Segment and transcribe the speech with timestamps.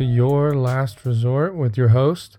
[0.00, 2.38] to Your Last Resort with your host,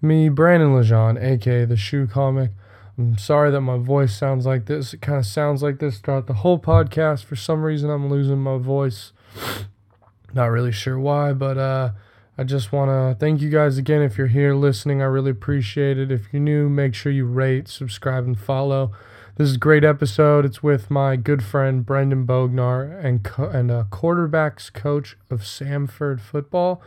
[0.00, 2.52] me, Brandon Lejean, aka The Shoe Comic.
[2.96, 4.94] I'm sorry that my voice sounds like this.
[4.94, 7.24] It kind of sounds like this throughout the whole podcast.
[7.24, 9.12] For some reason, I'm losing my voice.
[10.32, 11.90] Not really sure why, but uh,
[12.38, 14.00] I just want to thank you guys again.
[14.00, 16.10] If you're here listening, I really appreciate it.
[16.10, 18.92] If you're new, make sure you rate, subscribe, and follow.
[19.36, 20.44] This is a great episode.
[20.44, 26.20] It's with my good friend Brendan Bognar and co- and a quarterbacks coach of Samford
[26.20, 26.80] football.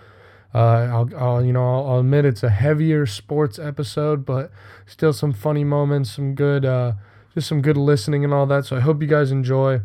[0.56, 4.50] Uh, I'll, I'll you know I'll, I'll admit it's a heavier sports episode, but
[4.86, 6.94] still some funny moments, some good uh,
[7.34, 8.66] just some good listening and all that.
[8.66, 9.82] So I hope you guys enjoy.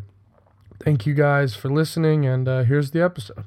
[0.81, 3.43] Thank you guys for listening, and uh, here's the episode.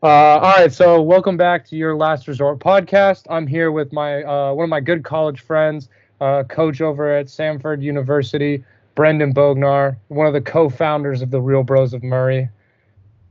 [0.00, 3.24] Uh, all right, so welcome back to your last resort podcast.
[3.28, 5.88] I'm here with my uh, one of my good college friends,
[6.20, 11.62] uh, coach over at Samford University, Brendan Bognar, one of the co-founders of the Real
[11.62, 12.48] Bros of Murray.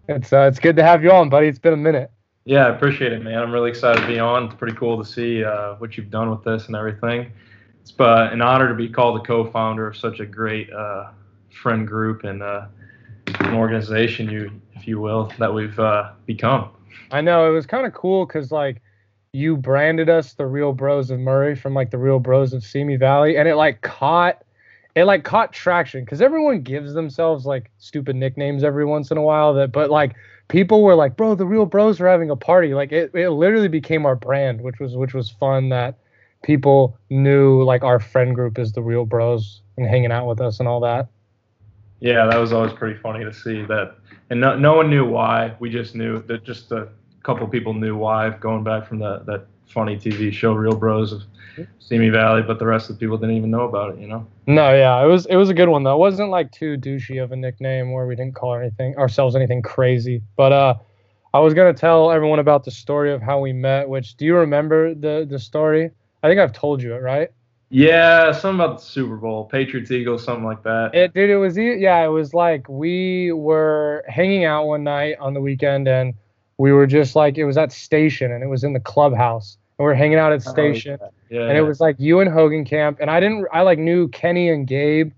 [0.08, 1.48] It's uh, it's good to have you on, buddy.
[1.48, 2.12] It's been a minute.
[2.46, 3.40] Yeah, I appreciate it, man.
[3.40, 4.46] I'm really excited to be on.
[4.46, 7.30] It's pretty cool to see uh, what you've done with this and everything.
[7.82, 11.10] It's uh, an honor to be called the co-founder of such a great uh,
[11.52, 12.68] friend group and uh,
[13.42, 16.70] an organization, you if you will, that we've uh, become.
[17.12, 18.82] I know it was kind of cool because like
[19.38, 22.96] you branded us the Real Bros of Murray from like the Real Bros of Simi
[22.96, 24.44] Valley, and it like caught
[24.96, 29.22] it like caught traction because everyone gives themselves like stupid nicknames every once in a
[29.22, 30.16] while that but like
[30.48, 32.74] people were like bro the real bros are having a party.
[32.74, 36.00] Like it, it literally became our brand which was which was fun that
[36.42, 40.60] people knew like our friend group is the real bros and hanging out with us
[40.60, 41.10] and all that.
[42.00, 43.98] Yeah that was always pretty funny to see that
[44.32, 45.56] and no, no one knew why.
[45.60, 46.90] We just knew that just a
[47.28, 51.24] couple people knew why going back from that that funny tv show real bros of
[51.80, 54.28] Simi Valley, but the rest of the people didn't even know about it, you know.
[54.46, 55.96] No, yeah, it was it was a good one though.
[55.96, 59.62] It wasn't like too douchey of a nickname where we didn't call anything ourselves anything
[59.62, 60.22] crazy.
[60.36, 60.76] But uh
[61.34, 64.36] I was gonna tell everyone about the story of how we met, which do you
[64.36, 65.92] remember the the story?
[66.24, 67.30] I think I've told you it, right?
[67.70, 70.94] Yeah, something about the Super Bowl, Patriots Eagles, something like that.
[70.94, 75.34] It dude, it was yeah, it was like we were hanging out one night on
[75.34, 76.14] the weekend and
[76.58, 79.86] we were just like it was at station and it was in the clubhouse and
[79.86, 80.98] we are hanging out at station.
[81.02, 81.10] Oh, yeah.
[81.30, 83.48] Yeah, and it was like you and Hogan Camp, and I didn't.
[83.52, 85.12] I like knew Kenny and Gabe,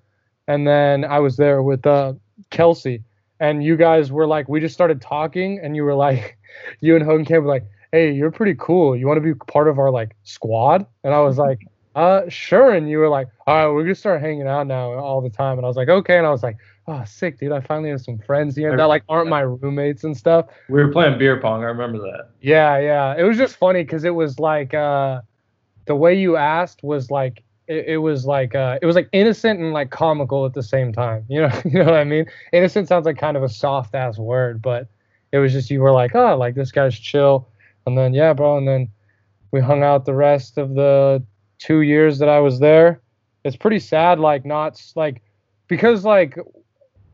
[0.48, 2.14] and then I was there with uh,
[2.50, 3.04] Kelsey,
[3.40, 6.38] and you guys were like, we just started talking, and you were like,
[6.80, 8.96] you and Hogan Camp were like, hey, you're pretty cool.
[8.96, 10.86] You want to be part of our like squad?
[11.04, 12.74] And I was like, uh, sure.
[12.74, 15.58] And you were like, all right, we're gonna start hanging out now all the time.
[15.58, 16.18] And I was like, okay.
[16.18, 16.58] And I was like,
[16.90, 17.52] oh, sick, dude.
[17.52, 20.48] I finally have some friends here that like aren't my roommates and stuff.
[20.68, 21.62] We were playing beer pong.
[21.62, 22.32] I remember that.
[22.42, 23.16] Yeah, yeah.
[23.18, 25.22] It was just funny because it was like uh,
[25.86, 29.60] the way you asked was like it, it was like uh, it was like innocent
[29.60, 31.26] and like comical at the same time.
[31.30, 32.26] You know, you know what I mean?
[32.52, 34.88] Innocent sounds like kind of a soft ass word, but
[35.32, 37.48] it was just you were like, oh, like this guy's chill,
[37.86, 38.90] and then yeah, bro, and then
[39.52, 41.24] we hung out the rest of the
[41.60, 43.02] two years that I was there.
[43.44, 45.22] It's pretty sad, like not like
[45.68, 46.38] because like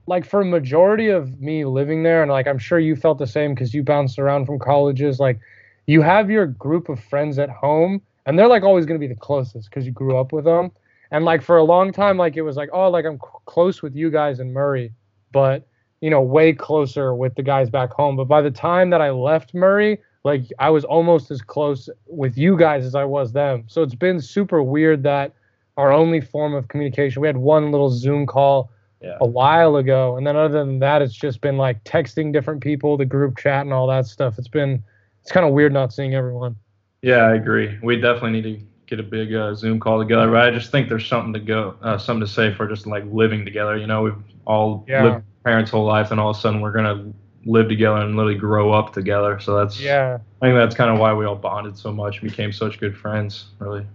[0.08, 3.28] like for a majority of me living there and like i'm sure you felt the
[3.28, 5.40] same because you bounced around from colleges like
[5.88, 9.14] you have your group of friends at home and they're like always going to be
[9.14, 10.72] the closest because you grew up with them
[11.12, 13.82] and like for a long time like it was like oh like i'm c- close
[13.82, 14.92] with you guys in murray
[15.32, 15.68] but
[16.02, 18.16] you know way closer with the guys back home.
[18.16, 22.38] But by the time that i left murray like i was almost as close with
[22.38, 23.64] you guys as i was them.
[23.68, 25.34] So it's been super weird that
[25.78, 28.70] our only form of communication we had one little zoom call
[29.02, 29.18] yeah.
[29.22, 30.18] a while ago.
[30.18, 33.62] And then other than that, it's just been like texting different people, the group chat,
[33.62, 34.38] and all that stuff.
[34.38, 34.84] It's been
[35.22, 36.56] it's kind of weird not seeing everyone.
[37.02, 37.78] Yeah, I agree.
[37.82, 40.30] We definitely need to get a big uh, Zoom call together.
[40.30, 43.04] But I just think there's something to go, uh, something to say for just like
[43.12, 43.78] living together.
[43.78, 45.04] You know, we've all yeah.
[45.04, 47.12] lived parents' whole life, and all of a sudden we're gonna
[47.46, 49.40] live together and literally grow up together.
[49.40, 50.18] So that's yeah.
[50.42, 53.48] I think that's kind of why we all bonded so much, became such good friends,
[53.60, 53.86] really.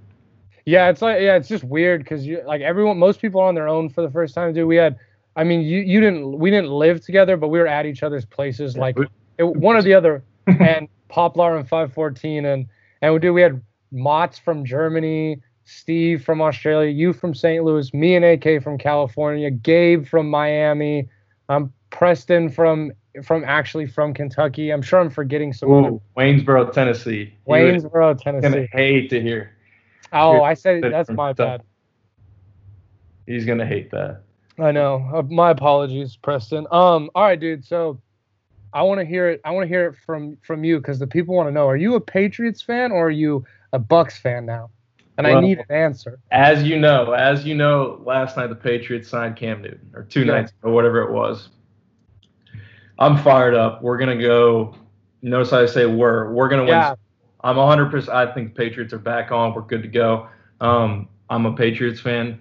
[0.64, 3.54] Yeah, it's like yeah, it's just weird because you like everyone, most people are on
[3.54, 4.52] their own for the first time.
[4.52, 4.98] Dude, we had,
[5.36, 8.24] I mean, you you didn't we didn't live together, but we were at each other's
[8.24, 8.96] places like
[9.38, 12.66] it, one or the other, and Poplar and 514, and
[13.02, 13.60] and we do we had
[13.90, 17.64] Mott's from Germany, Steve from Australia, you from St.
[17.64, 21.08] Louis, me and AK from California, Gabe from Miami,
[21.48, 22.92] um, Preston from
[23.24, 24.70] from actually from Kentucky.
[24.70, 25.70] I'm sure I'm forgetting some.
[25.70, 27.34] Ooh, Waynesboro, Tennessee.
[27.46, 28.48] Waynesboro, Tennessee.
[28.48, 29.52] Gonna hate to hear.
[30.12, 31.62] Oh, I said that's my bad.
[33.26, 34.22] He's gonna hate that.
[34.58, 35.08] I know.
[35.12, 36.66] Uh, my apologies, Preston.
[36.70, 37.10] Um.
[37.14, 37.64] All right, dude.
[37.64, 38.00] So,
[38.72, 39.40] I want to hear it.
[39.44, 41.76] I want to hear it from from you because the people want to know: Are
[41.76, 44.70] you a Patriots fan or are you a Bucs fan now?
[45.16, 46.18] And well, I need an answer.
[46.30, 50.20] As you know, as you know, last night the Patriots signed Cam Newton, or two
[50.20, 50.32] yeah.
[50.32, 51.50] nights or whatever it was.
[52.98, 53.82] I'm fired up.
[53.82, 54.74] We're gonna go
[55.22, 56.96] notice how I say we're we're gonna win.
[57.42, 57.90] I'm 100.
[57.90, 59.54] percent I think the Patriots are back on.
[59.54, 60.28] We're good to go.
[60.60, 62.38] Um, I'm a Patriots fan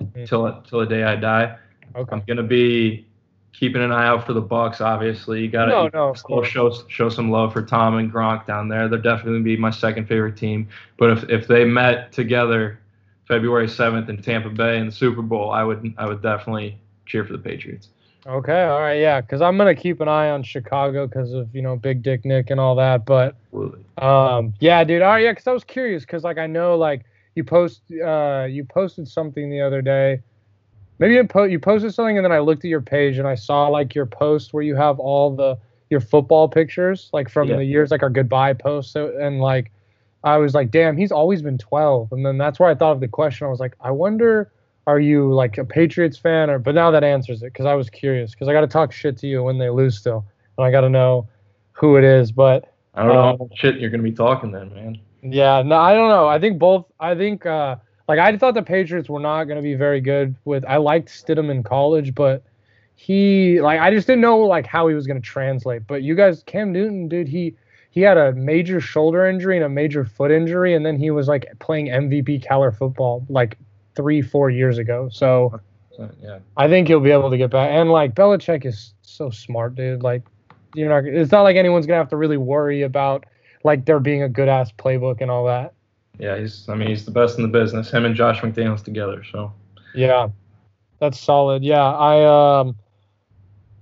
[0.00, 0.26] Mhm.
[0.28, 1.56] till till the day I die.
[1.96, 2.08] Okay.
[2.12, 3.06] I'm gonna be
[3.52, 4.80] keeping an eye out for the Bucs.
[4.80, 8.68] Obviously, you gotta No, no, still show show some love for Tom and Gronk down
[8.68, 8.88] there.
[8.88, 10.68] They're definitely gonna be my second favorite team.
[10.96, 12.78] But if if they met together
[13.26, 17.24] February 7th in Tampa Bay in the Super Bowl, I would I would definitely cheer
[17.24, 17.88] for the Patriots.
[18.28, 18.62] Okay.
[18.64, 19.00] All right.
[19.00, 19.22] Yeah.
[19.22, 22.50] Because I'm gonna keep an eye on Chicago because of you know Big Dick Nick
[22.50, 23.06] and all that.
[23.06, 23.34] But
[23.96, 25.00] um, yeah, dude.
[25.02, 25.24] All right.
[25.24, 25.32] Yeah.
[25.32, 27.04] Because I was curious because like I know like
[27.34, 30.20] you post uh you posted something the other day.
[30.98, 33.36] Maybe you, po- you posted something and then I looked at your page and I
[33.36, 35.56] saw like your post where you have all the
[35.90, 37.56] your football pictures like from Yeah.
[37.56, 39.70] the years like our goodbye post so, and like
[40.24, 43.00] I was like damn he's always been 12 and then that's where I thought of
[43.00, 44.50] the question I was like I wonder
[44.88, 47.90] are you like a Patriots fan or but now that answers it because I was
[47.90, 50.24] curious because I got to talk shit to you when they lose still
[50.56, 51.28] and I got to know
[51.72, 54.74] who it is but I don't know how much shit you're gonna be talking then,
[54.74, 54.98] man.
[55.22, 56.26] yeah, no, I don't know.
[56.26, 56.86] I think both.
[56.98, 57.76] I think uh,
[58.08, 60.64] like I thought the Patriots were not going to be very good with.
[60.64, 62.42] I liked Stidham in college, but
[62.96, 65.86] he like I just didn't know like how he was going to translate.
[65.86, 67.54] But you guys, Cam Newton, dude, he
[67.90, 71.28] he had a major shoulder injury and a major foot injury, and then he was
[71.28, 73.58] like playing MVP caliber football like
[73.98, 75.08] three, four years ago.
[75.12, 75.60] So
[76.22, 76.38] yeah.
[76.56, 77.70] I think he'll be able to get back.
[77.72, 80.04] And like Belichick is so smart, dude.
[80.04, 80.22] Like
[80.74, 81.04] you're not.
[81.04, 83.26] It's not like anyone's gonna have to really worry about
[83.64, 85.74] like there being a good ass playbook and all that.
[86.20, 87.90] Yeah, he's I mean he's the best in the business.
[87.90, 89.24] Him and Josh McDaniels together.
[89.32, 89.52] So
[89.96, 90.28] Yeah,
[91.00, 91.64] that's solid.
[91.64, 92.76] Yeah, I um,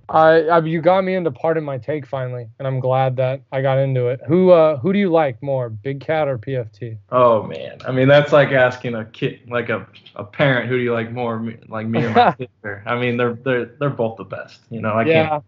[0.09, 3.61] I, I you got me into Pardon My Take finally, and I'm glad that I
[3.61, 4.21] got into it.
[4.27, 6.99] Who uh who do you like more, Big Cat or PFT?
[7.11, 7.79] oh man.
[7.87, 11.11] I mean that's like asking a kid like a, a parent who do you like
[11.11, 12.83] more me- like me or my sister.
[12.87, 14.61] I mean they're they're they're both the best.
[14.71, 15.29] You know, I yeah.
[15.29, 15.45] can't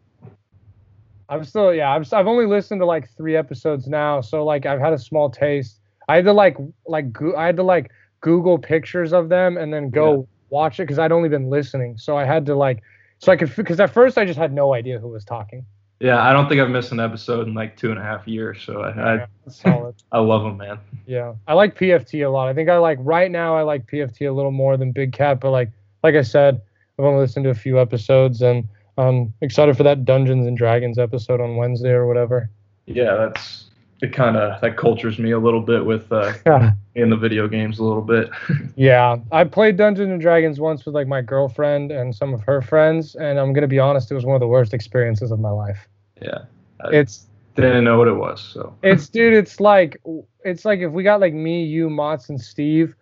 [1.29, 1.93] I'm still yeah.
[1.93, 5.29] I've I've only listened to like three episodes now, so like I've had a small
[5.29, 5.81] taste.
[6.09, 6.57] I had to like
[6.87, 7.91] like go, I had to like
[8.21, 12.17] Google pictures of them and then go watch it because I'd only been listening, so
[12.17, 12.83] I had to like
[13.19, 15.65] so I could because at first I just had no idea who was talking.
[16.01, 18.63] Yeah, I don't think I've missed an episode in like two and a half years.
[18.65, 19.95] So I I, Yeah, solid.
[20.13, 20.79] I love them, man.
[21.07, 22.49] Yeah, I like PFT a lot.
[22.49, 23.57] I think I like right now.
[23.57, 25.71] I like PFT a little more than Big Cat, but like
[26.03, 26.61] like I said,
[26.99, 28.67] I've only listened to a few episodes, and
[28.97, 32.49] I'm excited for that Dungeons and Dragons episode on Wednesday or whatever.
[32.87, 33.68] Yeah, that's
[34.01, 34.13] it.
[34.13, 36.33] Kind of that cultures me a little bit with uh,
[36.95, 38.31] in the video games a little bit.
[38.77, 42.63] yeah, I played Dungeons and Dragons once with like my girlfriend and some of her
[42.63, 45.51] friends, and I'm gonna be honest, it was one of the worst experiences of my
[45.51, 45.89] life.
[46.21, 46.45] yeah,
[46.93, 48.41] It's didn't know what it was.
[48.41, 50.01] So it's dude it's like
[50.45, 52.95] it's like if we got like me you Mott's and steve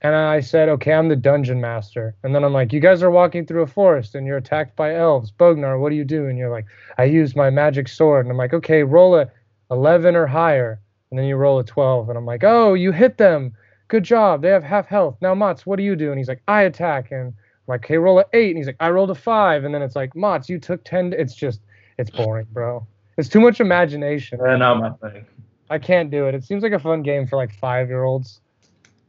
[0.00, 3.10] and i said okay i'm the dungeon master and then i'm like you guys are
[3.10, 6.38] walking through a forest and you're attacked by elves bognar what do you do and
[6.38, 6.66] you're like
[6.98, 9.28] i use my magic sword and i'm like okay roll a
[9.70, 10.80] 11 or higher
[11.10, 13.52] and then you roll a 12 and i'm like oh you hit them
[13.88, 16.42] good job they have half health now Motts, what do you do and he's like
[16.48, 17.34] i attack and i'm
[17.66, 19.96] like okay roll a 8 and he's like i rolled a 5 and then it's
[19.96, 21.60] like Motts, you took 10 it's just
[21.98, 22.86] it's boring bro
[23.16, 25.26] it's too much imagination uh, not my thing.
[25.70, 26.34] I can't do it.
[26.34, 28.40] It seems like a fun game for like five year olds.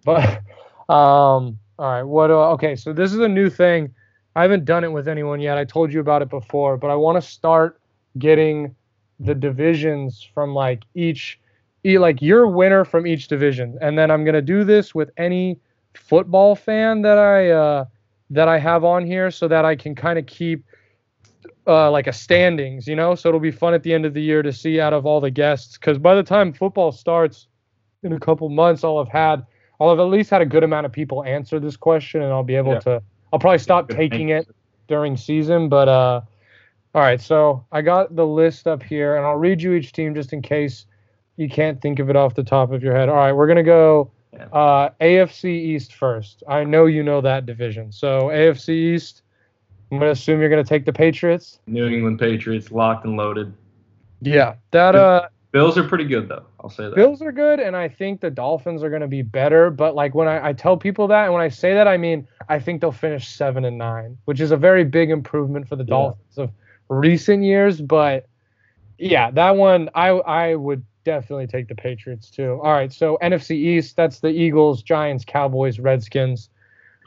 [0.04, 0.42] But
[0.89, 3.94] um all right, what do I, okay, so this is a new thing.
[4.36, 5.58] I haven't done it with anyone yet.
[5.58, 7.80] I told you about it before, but I want to start
[8.18, 8.75] getting
[9.20, 11.40] the divisions from like each
[11.86, 13.78] e- like your winner from each division.
[13.82, 15.60] And then I'm gonna do this with any
[15.94, 17.86] football fan that I uh
[18.30, 20.64] that I have on here so that I can kind of keep
[21.68, 23.16] uh, like a standings, you know.
[23.16, 25.20] So it'll be fun at the end of the year to see out of all
[25.22, 27.48] the guests, because by the time football starts
[28.04, 29.46] in a couple months, I'll have had,
[29.80, 32.44] I'll have at least had a good amount of people answer this question, and I'll
[32.44, 32.80] be able Yeah.
[32.80, 33.04] to.
[33.32, 34.48] I'll probably stop taking it
[34.88, 36.22] during season, but uh,
[36.96, 37.22] all right.
[37.22, 40.41] So I got the list up here, and I'll read you each team just in
[40.41, 40.86] case
[41.38, 43.10] you can't think of it off the top of your head.
[43.10, 44.12] All right, we're gonna go
[44.53, 46.43] uh, AFC East first.
[46.48, 49.22] I know you know that division, so AFC East.
[49.91, 51.60] I'm gonna assume you're gonna take the Patriots.
[51.67, 53.53] New England Patriots locked and loaded.
[54.22, 56.43] Yeah, that uh, Bills are pretty good though.
[56.60, 56.96] I'll say that.
[56.96, 59.72] Bills are good, and I think the Dolphins are gonna be better.
[59.72, 62.27] But like when I, I tell people that, and when I say that, I mean
[62.50, 65.84] I think they'll finish seven and nine, which is a very big improvement for the
[65.84, 65.89] Yeah.
[65.89, 66.51] Dolphins of
[66.89, 67.79] recent years.
[67.79, 68.27] But
[68.98, 72.60] yeah, that one I I would definitely take the Patriots too.
[72.63, 76.50] All right, so NFC East, that's the Eagles, Giants, Cowboys, Redskins.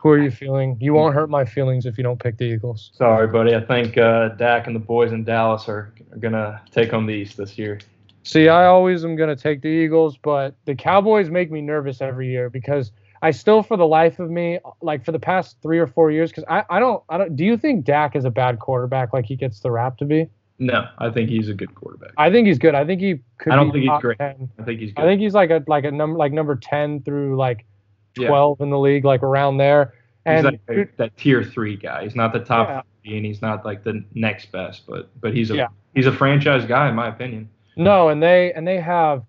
[0.00, 0.76] Who are you feeling?
[0.80, 2.90] You won't hurt my feelings if you don't pick the Eagles.
[2.94, 3.54] Sorry, buddy.
[3.54, 7.12] I think uh, Dak and the boys in Dallas are, are gonna take home the
[7.12, 7.78] East this year.
[8.24, 12.30] See, I always am to take the Eagles, but the Cowboys make me nervous every
[12.30, 12.92] year because
[13.22, 16.30] I still, for the life of me, like for the past three or four years,
[16.30, 17.36] because I, I don't, I don't.
[17.36, 20.26] Do you think Dak is a bad quarterback like he gets the rap to be?
[20.58, 22.10] No, I think he's a good quarterback.
[22.18, 22.74] I think he's good.
[22.74, 23.52] I think he could.
[23.52, 24.18] I don't be think he's great.
[24.18, 24.50] 10.
[24.58, 25.02] I think he's good.
[25.02, 27.64] I think he's like a like a number like number ten through like
[28.16, 28.26] Yeah.
[28.28, 29.94] twelve in the league, like around there.
[30.24, 32.02] he's And like a- that tier three guy.
[32.04, 32.82] He's not the top Yeah.
[33.04, 35.68] three, and he's not like the next best, but but he's a Yeah.
[35.94, 37.48] he's a franchise guy in my opinion.
[37.76, 39.22] no, and they and they have.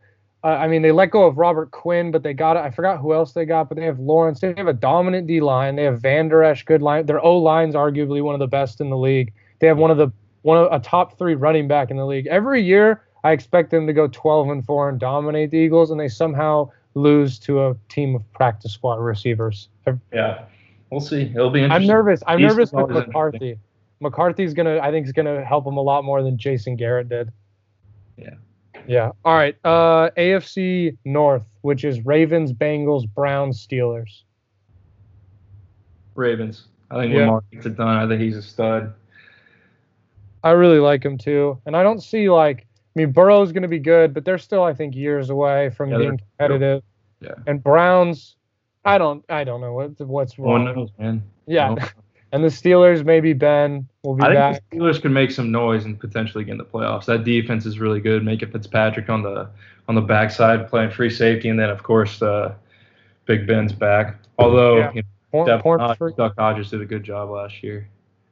[0.43, 2.59] Uh, I mean, they let go of Robert Quinn, but they got it.
[2.59, 4.41] I forgot who else they got, but they have Lawrence.
[4.41, 5.77] They have a dominant D line.
[5.77, 7.05] They have Vander Esch, good line.
[7.05, 9.31] Their O line's arguably one of the best in the league.
[9.59, 12.27] They have one of the one of a top three running back in the league.
[12.27, 15.99] Every year, I expect them to go 12 and four and dominate the Eagles, and
[15.99, 19.69] they somehow lose to a team of practice squad receivers.
[20.11, 20.43] Yeah,
[20.89, 21.31] we'll see.
[21.33, 21.89] It'll be interesting.
[21.89, 22.21] I'm nervous.
[22.27, 22.89] I'm East nervous with.
[22.89, 23.57] McCarthy.
[24.01, 24.79] McCarthy's gonna.
[24.79, 27.31] I think is gonna help him a lot more than Jason Garrett did.
[28.17, 28.35] Yeah.
[28.87, 29.11] Yeah.
[29.23, 29.55] All right.
[29.63, 34.23] Uh, AFC North, which is Ravens, Bengals, Browns, Steelers.
[36.15, 36.65] Ravens.
[36.91, 37.21] I think Yeah.
[37.21, 37.87] Lamar gets it done.
[37.97, 38.93] I think he's a stud.
[40.43, 42.67] I really like him too, and I don't see like.
[42.95, 45.97] I mean, Burrow's gonna be good, but they're still, I think, years away from Yeah,
[45.97, 46.83] being competitive.
[47.21, 47.33] Yeah.
[47.47, 48.35] And Browns,
[48.85, 49.23] I don't.
[49.29, 50.75] I don't know what what's One wrong.
[50.75, 51.23] knows, man.
[51.47, 51.75] Yeah.
[52.33, 54.53] And the Steelers, maybe Ben will be I back.
[54.55, 57.05] think the Steelers could make some noise and potentially get in the playoffs.
[57.05, 58.23] That defense is really good.
[58.23, 59.47] Minkah Fitzpatrick on the
[59.87, 62.55] on the backside playing free safety, and then of course uh,
[63.25, 64.17] Big Ben's back.
[64.39, 64.91] Although Yeah.
[64.95, 67.87] you know, Jeff Hodges- Duck Hodges did a good job last year.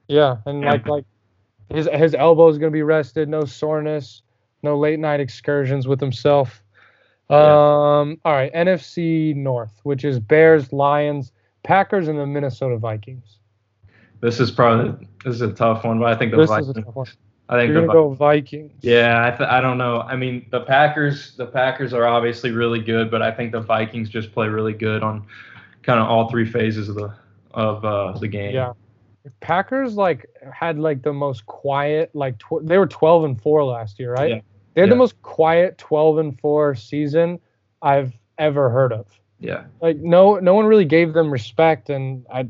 [0.07, 0.71] Yeah, and Yeah.
[0.71, 1.05] like like
[1.69, 4.23] his his elbow is gonna be rested, no soreness,
[4.63, 6.63] no late night excursions with himself.
[7.29, 7.37] Yeah.
[7.37, 11.31] Um, all right, NFC North, which is Bears, Lions,
[11.63, 13.37] Packers, and the Minnesota Vikings.
[14.21, 16.69] This is probably this is a tough one, but I think the This Vikings.
[16.69, 17.07] is a tough one.
[17.49, 18.71] I think You're the gonna go Vikings.
[18.81, 20.01] Yeah, I, th- I don't know.
[20.01, 24.09] I mean, the Packers the Packers are obviously really good, but I think the Vikings
[24.09, 25.25] just play really good on
[25.83, 27.13] kind of all three phases of the
[27.53, 28.53] of uh, the game.
[28.55, 28.73] Yeah.
[29.39, 33.99] Packers like had like the most quiet like tw- they were 12 and 4 last
[33.99, 34.29] year, right?
[34.29, 34.39] Yeah.
[34.73, 34.93] They had Yeah.
[34.93, 37.39] the most quiet 12 and 4 season
[37.81, 39.07] I've ever heard of.
[39.39, 39.63] Yeah.
[39.81, 42.47] like no no one really gave them respect and i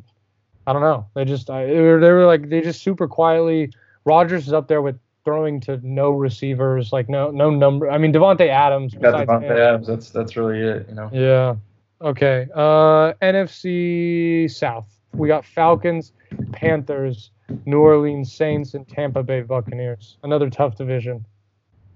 [0.72, 3.72] i don't know they just I, they, were, they were like they just super quietly
[4.06, 8.14] Rodgers is up there with throwing to no receivers like no no number i mean
[8.14, 9.52] Davante adams Got Davante.
[9.52, 9.88] Adams.
[9.88, 10.88] That's that's really it.
[10.90, 11.10] You know.
[11.12, 11.56] yeah
[12.02, 16.14] okay uh nfc south we got falcons
[16.54, 17.32] panthers
[17.66, 21.26] new orleans saints and tampa bay buccaneers another tough division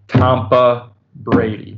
[0.07, 1.77] Tampa Brady.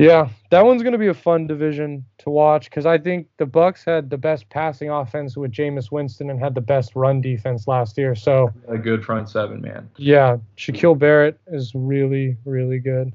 [0.00, 3.44] Yeah, that one's going to be a fun division to watch because I think the
[3.44, 7.68] Bucs had the best passing offense with Jameis Winston and had the best run defense
[7.68, 8.14] last year.
[8.14, 9.90] So A good front seven, man.
[9.98, 13.12] yeah, Shaquille Barrett is really, really good.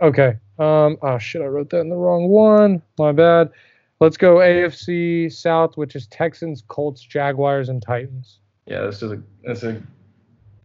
[0.00, 0.36] Okay.
[0.58, 0.98] Um.
[1.00, 2.82] Oh shit, I wrote that in the wrong one.
[2.98, 3.50] My bad.
[3.98, 8.40] Let's go AFC South, which is Texans, Colts, Jaguars, and Titans.
[8.66, 9.82] Yeah, this is a this is a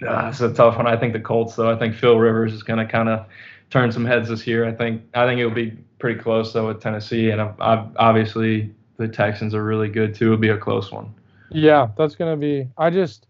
[0.09, 0.85] ah, this is a tough one.
[0.87, 1.71] I think the Colts though.
[1.71, 3.25] I think Phil Rivers is going to kind of
[3.69, 4.65] turn some heads this year.
[4.65, 8.73] I think I think it'll be pretty close though with Tennessee, and I've, I've, obviously
[8.97, 10.25] the Texans are really good too.
[10.25, 11.13] It'll be a close one.
[11.49, 12.67] Yeah, that's gonna be.
[12.77, 13.27] I just,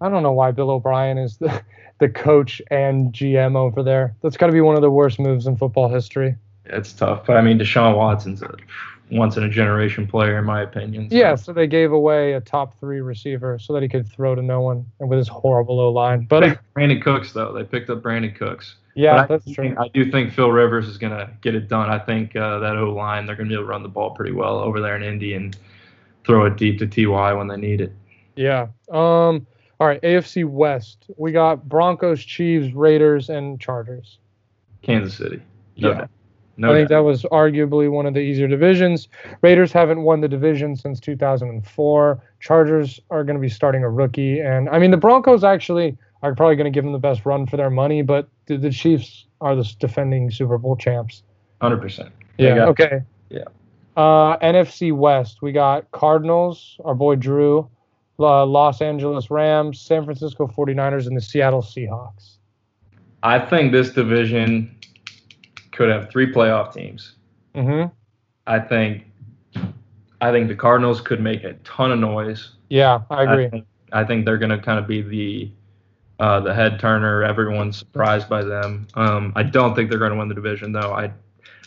[0.00, 1.62] I don't know why Bill O'Brien is the
[2.00, 4.14] the coach and GM over there.
[4.22, 6.34] That's got to be one of the worst moves in football history.
[6.64, 8.54] It's tough, but I mean Deshaun Watson's a
[9.10, 11.10] once in a generation player in my opinion.
[11.10, 14.34] so- Yeah, so they gave away a top three receiver so that he could throw
[14.34, 16.26] to no one and with his horrible O line.
[16.28, 18.76] But uh, Brandin Cooks though they picked up Brandin Cooks.
[18.94, 19.64] yeah, But I that's do true.
[19.64, 21.90] think- I do think Phil Rivers is going to get it done.
[21.90, 24.10] I think uh, that O line, they're going to be able to run the ball
[24.12, 25.56] pretty well over there in Indy and
[26.24, 27.92] throw it deep to Ty when they need it.
[28.36, 28.68] Yeah.
[28.90, 29.46] Um.
[29.80, 31.06] All right, AFC West.
[31.16, 34.18] We got Broncos, Chiefs, Raiders, and Chargers.
[34.82, 35.40] Kansas City.
[35.78, 35.94] No Yeah.
[36.00, 36.10] doubt.
[36.60, 36.96] No I think doubt.
[36.96, 39.08] that was arguably one of the easier divisions.
[39.40, 42.22] Raiders haven't won the division since 2004.
[42.40, 46.34] Chargers are going to be starting a rookie, and I mean the Broncos actually are
[46.34, 49.24] probably going to give them the best run for their money, but the, the Chiefs
[49.40, 51.22] are the defending Super Bowl champs.
[51.62, 52.10] 100%.
[52.36, 52.56] Yeah.
[52.56, 53.00] got- okay.
[53.30, 53.44] Yeah.
[53.96, 57.68] Uh, NFC West, we got Cardinals, our boy Drew,
[58.18, 62.36] uh, Los Angeles Rams, San Francisco 49ers, and the Seattle Seahawks.
[63.22, 64.74] I think this division
[65.72, 67.14] could have three playoff teams.
[67.54, 67.84] hmm
[68.46, 69.04] I think
[70.20, 72.50] I think the Cardinals could make a ton of noise.
[72.68, 73.48] Yeah, I agree.
[73.48, 75.50] think, I think they're going to kind of be the
[76.22, 77.22] uh, the head turner.
[77.22, 78.86] Everyone's surprised by them.
[78.94, 80.92] Um, I don't think they're going to win the division though.
[80.92, 81.10] I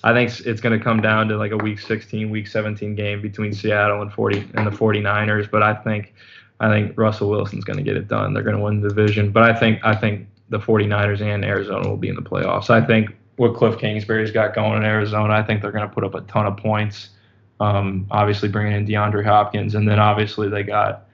[0.04, 3.22] I think it's going to come down to like a week 16, week 17 game
[3.22, 5.50] between Seattle and 40 and the 49ers.
[5.50, 6.14] But I think
[6.60, 8.34] I think Russell Wilson's going to get it done.
[8.34, 9.32] They're going to win the division.
[9.32, 12.70] But I think I think the 49ers and Arizona will be in the playoffs.
[12.70, 16.04] I think what Cliff Kingsbury's got going in Arizona, I think they're going to put
[16.04, 17.10] up a ton of points.
[17.60, 21.08] Um, obviously bringing in DeAndre Hopkins, and then obviously they got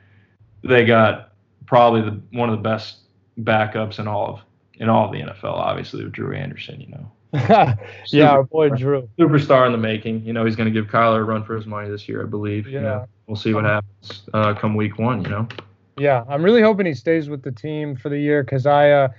[0.64, 1.34] they got
[1.66, 2.98] probably the one of the best
[3.40, 4.42] backups in all of
[4.76, 5.54] in all of the NFL.
[5.54, 7.12] Obviously, with Drew Anderson, you know.
[8.08, 9.08] yeah, our boy Drew.
[9.20, 10.26] Superstar in the making.
[10.26, 12.26] You know, he's going to give Kyler a run for his money this year, I
[12.26, 12.68] believe.
[12.68, 12.74] Yeah.
[12.74, 15.24] You know, we'll see what happens uh, come week one.
[15.24, 15.48] You know.
[15.98, 19.10] Yeah, I'm really hoping he stays with the team for the year because I uh,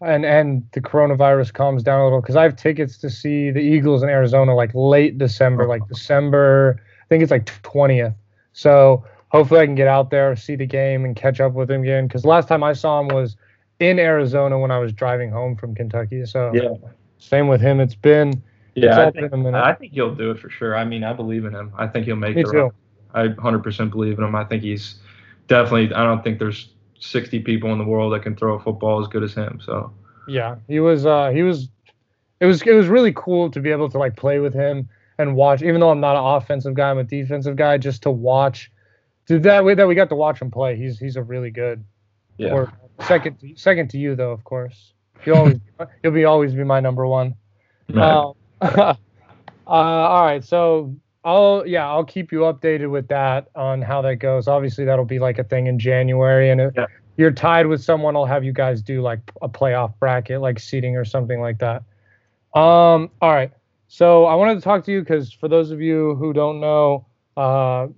[0.00, 3.60] and and the coronavirus calms down a little because I have tickets to see the
[3.60, 5.88] Eagles in Arizona like late December, like oh.
[5.88, 6.80] December.
[7.02, 8.14] I think it's like 20th.
[8.52, 11.82] So hopefully I can get out there, see the game, and catch up with him
[11.82, 12.06] again.
[12.06, 13.36] Because last time I saw him was
[13.78, 16.24] in Arizona when I was driving home from Kentucky.
[16.24, 16.74] So Yeah.
[17.18, 17.80] same with him.
[17.80, 18.42] It's been
[18.76, 19.54] Yeah, It's I think, been.
[19.54, 20.76] I think he'll do it for sure.
[20.76, 21.72] I mean, I believe in him.
[21.76, 22.70] I think he'll make me the too.
[23.12, 24.34] I 100% believe in him.
[24.36, 25.00] I think he's
[25.48, 25.92] definitely.
[25.92, 29.08] I don't think there's 60 people in the world that can throw a football as
[29.08, 29.60] good as him.
[29.64, 29.92] So
[30.28, 31.06] Yeah, he was.
[31.06, 31.68] Uh, he was.
[32.38, 32.62] It was.
[32.62, 34.88] It was really cool to be able to like play with him
[35.18, 35.62] and watch.
[35.62, 37.78] Even though I'm not an offensive guy, I'm a defensive guy.
[37.78, 38.70] Just to watch,
[39.26, 40.76] to that way that we got to watch him play.
[40.76, 41.84] He's he's a really good.
[42.36, 42.72] yeah, Or
[43.06, 44.92] second, second to you though, of course.
[45.24, 45.58] He'll always
[46.02, 47.34] he'll be always be my number one.
[47.88, 48.04] Man.
[48.04, 48.94] Um, uh,
[49.66, 54.48] all right, so I'll yeah I'll keep you updated with that on how that goes.
[54.48, 56.86] Obviously, that'll be like a thing in January, and if Yeah.
[57.16, 60.96] you're tied with someone, I'll have you guys do like a playoff bracket, like seating
[60.96, 61.82] or something like that.
[62.54, 63.52] Um, all right,
[63.88, 67.06] so I wanted to talk to you because for those of you who don't know,
[67.36, 67.88] uh,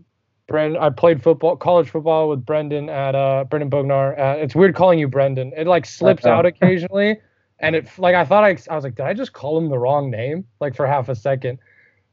[0.48, 4.18] Brendan, I played football, college football with Brendan at uh Brendan Bognar.
[4.18, 5.52] At, it's weird calling you Brendan.
[5.56, 7.20] It like slips out occasionally,
[7.60, 9.78] and it like I thought I I was like, did I just call him the
[9.78, 10.44] wrong name?
[10.60, 11.60] Like for half a second,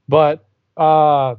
[0.08, 0.46] but
[0.80, 1.36] uh,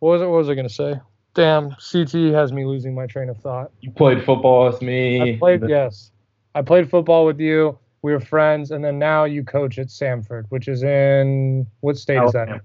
[0.00, 0.26] what was it?
[0.26, 0.94] What was I gonna say?
[1.34, 3.72] Damn, CT has me losing my train of thought.
[3.80, 5.34] you played football with me.
[5.34, 6.10] I played yes,
[6.54, 7.78] I played football with you.
[8.02, 12.22] We were friends, and then now you coach at Samford, which is in what state
[12.22, 12.48] is that?
[12.48, 12.60] Alabama.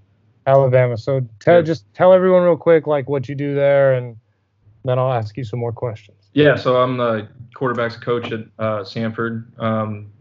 [0.46, 0.96] Alabama.
[0.98, 1.62] So tell Yeah.
[1.62, 4.16] just tell everyone real quick like what you do there, and
[4.84, 6.30] then I'll ask you some more questions.
[6.34, 9.46] Yeah, so I'm the quarterbacks coach at uh, Samford.
[9.58, 10.12] Um,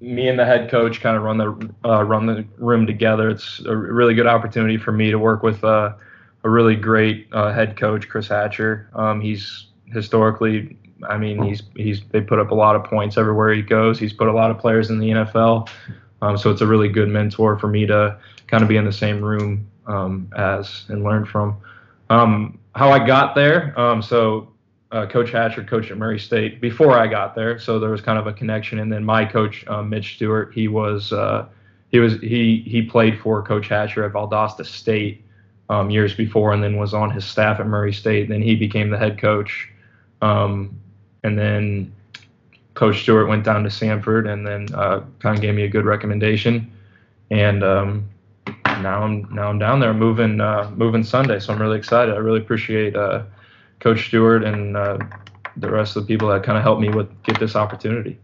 [0.00, 3.30] me and the head coach kind of run the uh, run the room together.
[3.30, 5.94] It's a really good opportunity for me to work with uh,
[6.44, 8.90] a really great uh, head coach, Chris Hatcher.
[8.94, 10.76] Um, he's historically,
[11.08, 13.98] I mean, he's he's they put up a lot of points everywhere he goes.
[13.98, 15.68] He's put a lot of players in the NFL,
[16.22, 18.92] um, so it's a really good mentor for me to kind of be in the
[18.92, 21.56] same room um, as and learn from.
[22.10, 24.52] Um, how I got there, um, so
[24.90, 28.18] uh, Coach Hatcher coached at Murray State before I got there, so there was kind
[28.18, 28.78] of a connection.
[28.78, 31.46] And then my coach, um, Mitch Stewart, he was uh,
[31.90, 35.22] he was he he played for Coach Hatcher at Valdosta State
[35.68, 38.28] um, years before, and then was on his staff at Murray State.
[38.28, 39.68] Then he became the head coach,
[40.22, 40.74] um,
[41.22, 41.92] and then
[42.72, 45.84] Coach Stewart went down to Samford, and then uh, kind of gave me a good
[45.84, 46.72] recommendation.
[47.30, 48.08] And um,
[48.64, 52.14] now I'm now I'm down there moving uh, moving Sunday, so I'm really excited.
[52.14, 52.96] I really appreciate.
[53.80, 54.98] Coach Stewart and uh,
[55.56, 58.18] the rest of the people that kind of helped me with get this opportunity.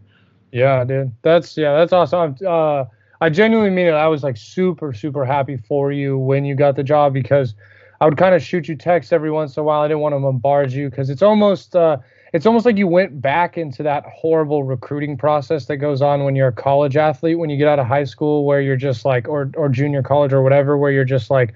[0.51, 1.11] Yeah, dude.
[1.21, 2.37] That's yeah, that's awesome.
[2.45, 2.85] Uh,
[3.21, 3.91] I genuinely mean it.
[3.91, 7.55] I was like super, super happy for you when you got the job because
[8.01, 9.81] I would kind of shoot you texts every once in a while.
[9.81, 11.97] I didn't want to bombard you because it's almost uh,
[12.33, 16.35] it's almost like you went back into that horrible recruiting process that goes on when
[16.35, 19.27] you're a college athlete when you get out of high school where you're just like
[19.27, 21.53] or or junior college or whatever where you're just like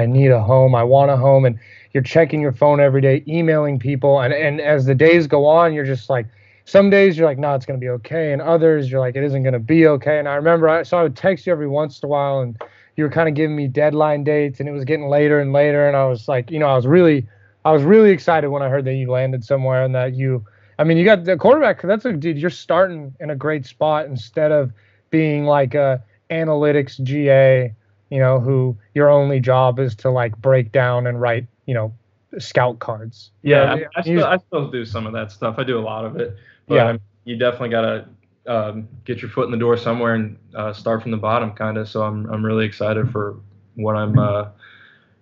[0.00, 1.58] I need a home, I want a home and
[1.92, 5.72] you're checking your phone every day, emailing people and and as the days go on,
[5.72, 6.26] you're just like
[6.64, 9.42] some days you're like, no, it's gonna be okay, and others you're like, it isn't
[9.42, 10.20] gonna be okay.
[10.20, 12.56] And I remember, I, so I would text you every once in a while, and
[12.96, 15.88] you were kind of giving me deadline dates, and it was getting later and later,
[15.88, 17.26] and I was like, you know, I was really,
[17.64, 20.44] I was really excited when I heard that you landed somewhere and that you,
[20.78, 21.82] I mean, you got the quarterback.
[21.82, 22.38] That's a dude.
[22.38, 24.72] You're starting in a great spot instead of
[25.10, 27.74] being like a analytics GA,
[28.10, 31.92] you know, who your only job is to like break down and write, you know,
[32.38, 33.30] scout cards.
[33.42, 35.56] Yeah, You know, I, I, still, I still do some of that stuff.
[35.58, 36.36] I do a lot of it.
[36.66, 36.96] But Yeah.
[37.24, 38.08] You definitely got to
[38.46, 41.76] um, get your foot in the door somewhere and uh, start from the bottom, kind
[41.76, 41.88] of.
[41.88, 43.36] So I'm, I'm really excited for
[43.74, 44.48] what I'm uh,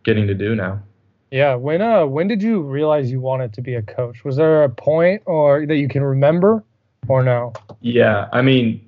[0.04, 0.80] getting to do now.
[1.30, 1.54] Yeah.
[1.56, 4.24] When uh when did you realize you wanted to be a coach?
[4.24, 6.64] Was there a point or that you can remember
[7.06, 7.52] or no?
[7.82, 8.87] Yeah, I mean,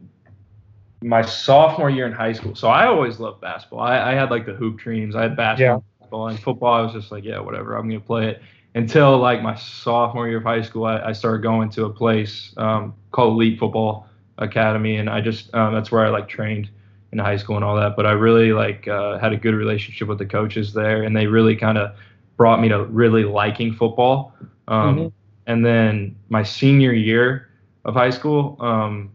[1.02, 2.54] my sophomore year in high school.
[2.54, 3.80] So I always loved basketball.
[3.80, 5.14] I, I had like the hoop dreams.
[5.16, 6.74] I had basketball and football.
[6.74, 7.76] I was just like, yeah, whatever.
[7.76, 8.42] I'm gonna play it.
[8.74, 12.52] Until like my sophomore year of high school, I, I started going to a place
[12.56, 14.06] um, called Elite Football
[14.38, 16.68] Academy, and I just um, that's where I like trained
[17.12, 17.96] in high school and all that.
[17.96, 21.26] But I really like uh, had a good relationship with the coaches there, and they
[21.26, 21.96] really kind of
[22.36, 24.34] brought me to really liking football.
[24.68, 25.12] Um, Mhm.
[25.46, 27.48] And then my senior year
[27.84, 29.10] of high school, um,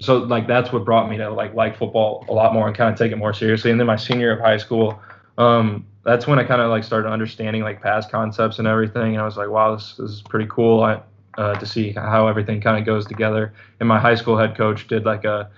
[0.00, 2.92] so like that's what brought me to like like football a lot more and kind
[2.92, 3.70] of take it more seriously.
[3.70, 5.00] And then my senior of high school,
[5.38, 9.14] um, that's when I kind of like started understanding like pass concepts and everything.
[9.14, 10.82] And I was like, wow, this, this is pretty cool.
[10.82, 11.00] I
[11.38, 13.54] uh, to see how everything kind of goes together.
[13.78, 15.48] And my high school head coach did like a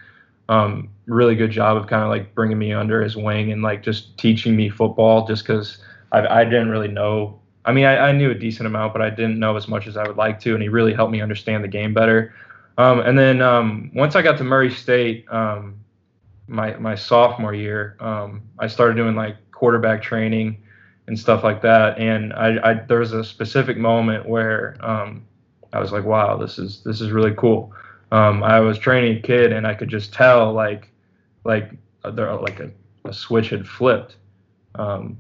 [0.51, 3.83] um, really good job of kind of like bringing me under his wing and like
[3.83, 5.79] just teaching me football, just because
[6.13, 7.41] I, I didn't really know.
[7.65, 9.97] I mean, I, I knew a decent amount, but I didn't know as much as
[9.97, 12.35] I would like to, and he really helped me understand the game better.
[12.81, 15.79] Um, and then um, once I got to Murray State, um,
[16.49, 20.63] my my sophomore year, um, I started doing like quarterback training
[21.07, 21.99] and stuff like that.
[21.99, 25.27] And I, I there was a specific moment where um,
[25.75, 27.71] I was like, wow, this is this is really cool.
[28.13, 30.91] Um, I was training a kid, and I could just tell like
[31.45, 31.73] like
[32.15, 32.71] there like a,
[33.05, 34.17] a switch had flipped.
[34.77, 35.19] Um,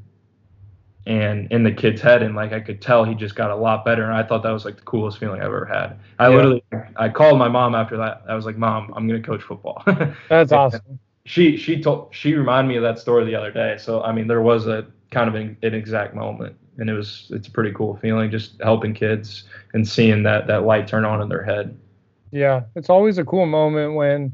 [1.10, 3.84] and in the kid's head and like I could tell he just got a lot
[3.84, 5.98] better and I thought that was like the coolest feeling I've ever had.
[6.20, 6.36] I yeah.
[6.36, 8.22] literally I called my mom after that.
[8.28, 9.82] I was like, "Mom, I'm going to coach football."
[10.28, 11.00] That's awesome.
[11.24, 13.76] She she told she reminded me of that story the other day.
[13.78, 17.26] So I mean, there was a kind of an, an exact moment and it was
[17.30, 19.44] it's a pretty cool feeling just helping kids
[19.74, 21.76] and seeing that that light turn on in their head.
[22.30, 24.32] Yeah, it's always a cool moment when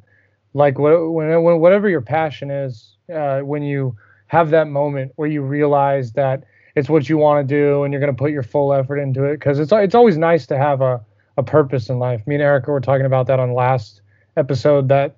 [0.52, 5.40] like when when whatever your passion is, uh, when you have that moment where you
[5.40, 6.44] realize that
[6.76, 9.24] it's what you want to do and you're going to put your full effort into
[9.24, 11.04] it because it's it's always nice to have a
[11.38, 12.26] a purpose in life.
[12.26, 14.00] Me and Erica were talking about that on last
[14.36, 15.16] episode that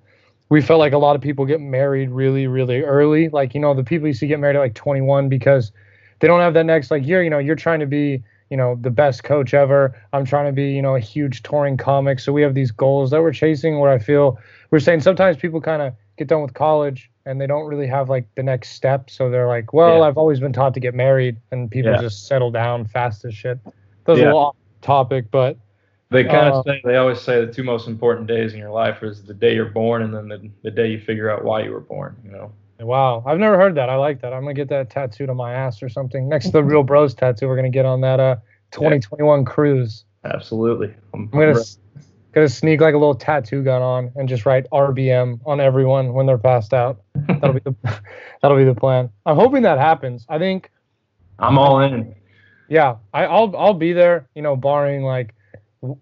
[0.49, 3.29] we felt like a lot of people get married really really early.
[3.29, 5.71] Like you know the people used to get married at like 21 because
[6.19, 7.21] they don't have that next like year.
[7.21, 9.95] You know you're trying to be you know the best coach ever.
[10.13, 12.19] I'm trying to be you know a huge touring comic.
[12.19, 13.79] So we have these goals that we're chasing.
[13.79, 14.39] Where I feel
[14.71, 18.09] we're saying sometimes people kind of get done with college and they don't really have
[18.09, 19.09] like the next step.
[19.09, 20.03] So they're like, well, yeah.
[20.05, 22.01] I've always been taught to get married, and people yeah.
[22.01, 23.59] just settle down fast as shit.
[24.05, 24.31] That's yeah.
[24.31, 25.57] a lot topic, but
[26.09, 28.71] they kind uh, of say they always say the two most important days in your
[28.71, 31.61] life is the day you're born and then the, the day you figure out why
[31.61, 32.15] you were born.
[32.25, 32.51] You know.
[32.79, 33.89] Wow, I've never heard that.
[33.89, 34.33] I like that.
[34.33, 36.27] I'm gonna get that tattooed on my ass or something.
[36.27, 38.37] Next to the real bros tattoo, we're gonna get on that uh
[38.71, 40.05] 2021 cruise.
[40.23, 40.93] Absolutely.
[41.13, 41.63] I'm, I'm gonna
[42.39, 46.25] gonna sneak like a little tattoo gun on and just write RBM on everyone when
[46.25, 47.01] they're passed out.
[47.27, 47.75] That'll be the
[48.41, 49.09] that'll be the plan.
[49.25, 50.25] I'm hoping that happens.
[50.29, 50.71] I think
[51.37, 52.15] I'm all in.
[52.69, 54.27] Yeah, I, I'll I'll be there.
[54.35, 55.33] You know, barring like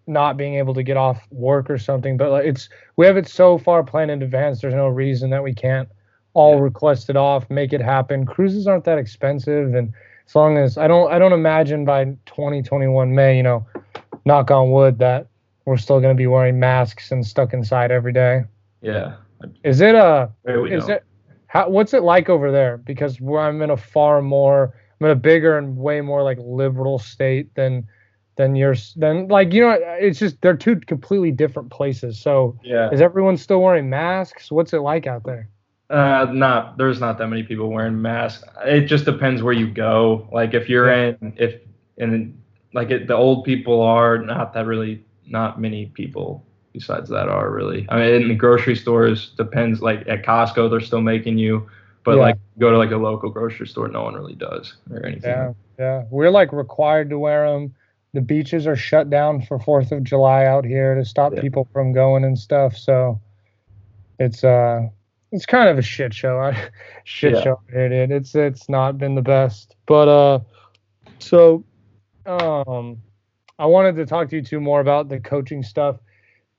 [0.08, 2.18] not being able to get off work or something.
[2.18, 4.62] But like, it's we have it so far planned in advance.
[4.62, 5.90] There's no reason that we can't
[6.34, 6.62] all yeah.
[6.62, 8.26] request it off, make it happen.
[8.26, 9.92] Cruises aren't that expensive, and
[10.28, 13.66] as long as I don't I don't imagine by 2021 May, you know,
[14.26, 15.28] knock on wood that
[15.68, 18.46] we're still going to be wearing masks and stuck inside every day.
[18.82, 19.18] Yeah.
[19.66, 20.32] Is it a?
[20.46, 21.04] Is it?
[21.48, 21.70] How?
[21.70, 22.78] What's it like over there?
[22.78, 27.00] Because I'm in a far more, I'm in a bigger and way more like liberal
[27.00, 27.86] state than
[28.38, 28.94] than yours.
[28.96, 32.18] Than like you know, it's just they're two completely different places.
[32.18, 32.90] So yeah.
[32.92, 34.50] Is everyone still wearing masks?
[34.50, 35.50] What's it like out there?
[35.90, 38.46] Uh, not there's not that many people wearing masks.
[38.66, 40.30] It just depends where you go.
[40.32, 41.14] Like if you're yeah.
[41.22, 41.56] in if
[41.98, 42.42] in
[42.74, 47.50] like it, the old people are not that really not many people besides that are
[47.50, 47.86] really.
[47.90, 49.82] I mean, in the grocery stores, depends.
[49.82, 51.68] Like at Costco, they're still making you,
[52.04, 52.22] but yeah.
[52.22, 55.30] like go to like a local grocery store, no one really does or anything.
[55.30, 56.04] Yeah, yeah.
[56.10, 57.74] We're like required to wear them.
[58.14, 61.42] The beaches are shut down for Fourth of July out here to stop yeah.
[61.42, 62.76] people from going and stuff.
[62.78, 63.20] So
[64.20, 64.88] it's uh,
[65.32, 66.54] it's kind of a shit show.
[67.04, 67.42] shit yeah.
[67.42, 68.12] show here, dude.
[68.12, 70.40] It's it's not been the best, but uh,
[71.20, 71.64] so
[72.26, 73.02] um
[73.60, 75.98] I wanted to talk to you two more about the coaching stuff.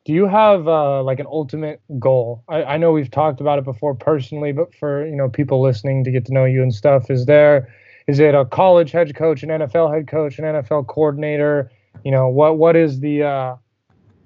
[0.04, 2.42] Do you have uh, like an ultimate goal?
[2.48, 6.02] I, I know we've talked about it before personally, but for you know people listening
[6.04, 7.72] to get to know you and stuff, is there
[8.06, 11.70] is it a college head coach, an NFL head coach, an NFL coordinator?
[12.04, 13.56] You know what what is the uh,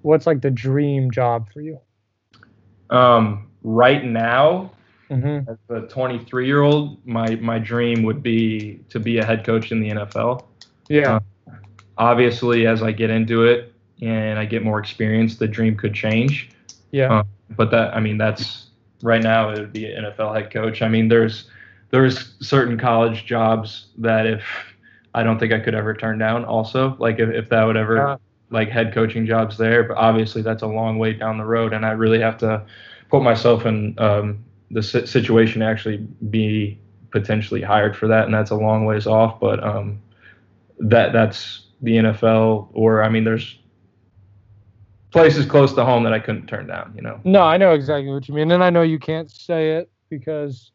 [0.03, 1.79] what's like the dream job for you?
[2.91, 4.71] Um, right now,
[5.11, 5.51] mm-hmm.
[5.51, 9.73] as a 23 year old, my my dream would be to be a head coach
[9.73, 10.45] in the NFL.
[10.89, 11.17] Yeah.
[11.17, 11.21] Uh,
[11.99, 16.51] obviously, as I get into it and I get more experience, the dream could change.
[16.91, 17.21] Yeah.
[17.21, 18.67] Um, but that, I mean, that's
[19.03, 20.83] right now it would be an NFL head coach.
[20.83, 21.49] I mean, there's
[21.91, 24.43] there's certain college jobs that if
[25.15, 26.45] I don't think I could ever turn down.
[26.45, 28.19] Also, like if, if that would ever
[28.51, 31.85] like head coaching jobs there, but obviously that's a long way down the road, and
[31.85, 32.65] I really have to
[33.11, 35.99] put myself in um, the situation to actually
[36.31, 36.79] be
[37.11, 39.39] potentially hired for that, and that's a long ways off.
[39.39, 40.01] But um,
[40.79, 43.59] that that's the NFL, or I mean, there's
[45.11, 46.93] places close to home that I couldn't turn down.
[46.95, 47.21] You know.
[47.25, 50.73] No, I know exactly what you mean, and I know you can't say it because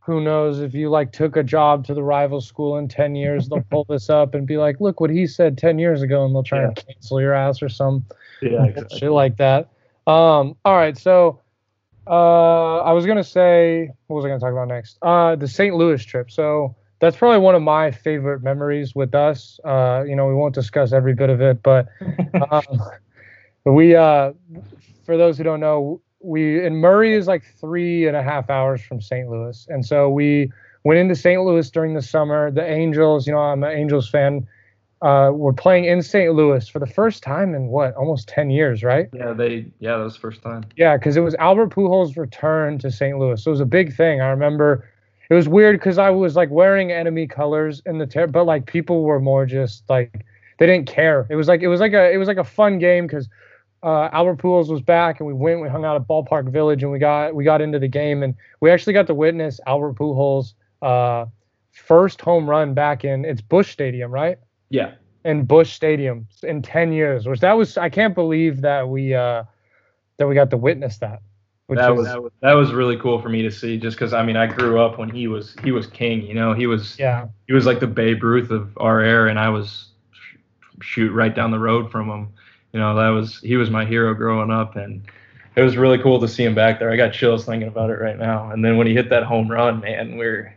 [0.00, 3.48] who knows if you like took a job to the rival school in 10 years
[3.48, 6.34] they'll pull this up and be like look what he said 10 years ago and
[6.34, 6.68] they'll try yeah.
[6.68, 8.04] and cancel your ass or some
[8.42, 8.98] yeah, exactly.
[8.98, 9.68] shit like that
[10.06, 11.38] um all right so
[12.06, 15.76] uh i was gonna say what was i gonna talk about next uh the st
[15.76, 19.58] louis trip so that's probably one of my favorite memories with us.
[19.64, 21.88] Uh, you know, we won't discuss every bit of it, but
[22.50, 22.62] um,
[23.64, 24.32] we, uh,
[25.04, 28.82] for those who don't know, we in Murray is like three and a half hours
[28.82, 29.28] from St.
[29.28, 30.52] Louis, and so we
[30.84, 31.42] went into St.
[31.42, 32.50] Louis during the summer.
[32.50, 34.46] The Angels, you know, I'm an Angels fan.
[35.02, 36.34] Uh, were playing in St.
[36.34, 39.08] Louis for the first time in what almost 10 years, right?
[39.14, 40.62] Yeah, they yeah, that was the first time.
[40.76, 43.18] Yeah, because it was Albert Pujols' return to St.
[43.18, 43.42] Louis.
[43.42, 44.20] So it was a big thing.
[44.20, 44.86] I remember
[45.30, 48.66] it was weird because I was like wearing enemy colors in the ter- but like
[48.66, 50.26] people were more just like
[50.58, 51.26] they didn't care.
[51.30, 53.28] It was like it was like a it was like a fun game because
[53.84, 56.90] uh, Albert Pujols was back and we went we hung out at Ballpark Village and
[56.90, 60.54] we got we got into the game and we actually got to witness Albert Pujols'
[60.82, 61.26] uh,
[61.70, 64.36] first home run back in it's Busch Stadium, right?
[64.68, 64.94] Yeah.
[65.24, 69.44] In Busch Stadium in 10 years, which that was I can't believe that we uh
[70.16, 71.22] that we got to witness that
[71.78, 74.46] that was that was really cool for me to see just because I mean I
[74.46, 76.52] grew up when he was he was king you know?
[76.52, 77.28] He was yeah.
[77.46, 79.88] he was like the Babe Ruth of our era and I was
[80.82, 82.28] shoot right down the road from him.
[82.72, 85.02] You know that was he was my hero growing up and
[85.56, 86.90] it was really cool to see him back there.
[86.90, 88.50] I got chills thinking about it right now.
[88.50, 90.56] And then when he hit that home run man we're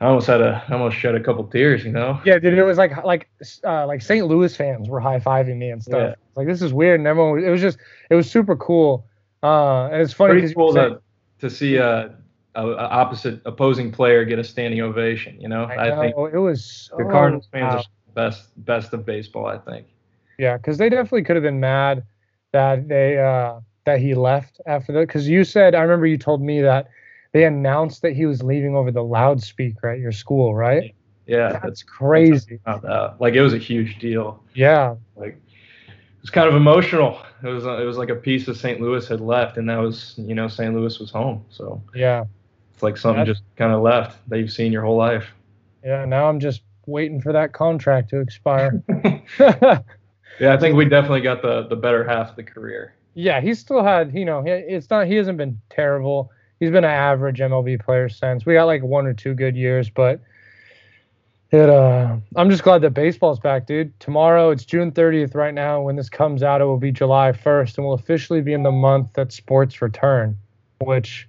[0.00, 2.20] I almost had a I almost shed a couple tears you know?
[2.24, 3.28] Yeah dude it was like like
[3.64, 4.26] uh, like St.
[4.26, 6.00] Louis fans were high fiving me and stuff.
[6.00, 6.14] Yeah.
[6.36, 7.00] like this is weird.
[7.00, 9.06] And everyone it was just it was super cool
[9.42, 11.00] uh, and it's funny cool to,
[11.40, 12.16] to see a,
[12.54, 15.40] a, a, opposite opposing player get a standing ovation.
[15.40, 17.78] You know, I, know, think it was so the Cardinals fans wow.
[17.78, 19.46] are best best of baseball.
[19.46, 19.86] I think.
[20.38, 22.04] Yeah, because they definitely could have been mad
[22.52, 25.06] that they uh, that he left after that.
[25.06, 26.88] Because you said I remember you told me that
[27.32, 30.94] they announced that he was leaving over the loudspeaker at your school, right?
[31.26, 32.60] Yeah, that's, that's crazy.
[32.66, 32.84] That's
[33.20, 34.42] like it was a huge deal.
[34.54, 35.40] Yeah, like
[36.22, 37.20] was kind of emotional.
[37.42, 38.80] It was it was like a piece of St.
[38.80, 40.74] Louis had left, and that was you know St.
[40.74, 41.44] Louis was home.
[41.50, 42.24] So yeah,
[42.72, 45.34] it's like something just kind of left that you've seen your whole life.
[45.84, 48.82] Yeah, now I'm just waiting for that contract to expire.
[49.38, 52.94] yeah, I think we definitely got the the better half of the career.
[53.14, 56.30] Yeah, he still had you know it's not he hasn't been terrible.
[56.60, 58.46] He's been an average MLB player since.
[58.46, 60.20] We got like one or two good years, but
[61.52, 63.98] it uh i'm just glad that baseball's back dude.
[64.00, 65.82] Tomorrow it's june 30th right now.
[65.82, 68.72] When this comes out it will be july 1st and we'll officially be in the
[68.72, 70.36] month that sports return
[70.80, 71.28] which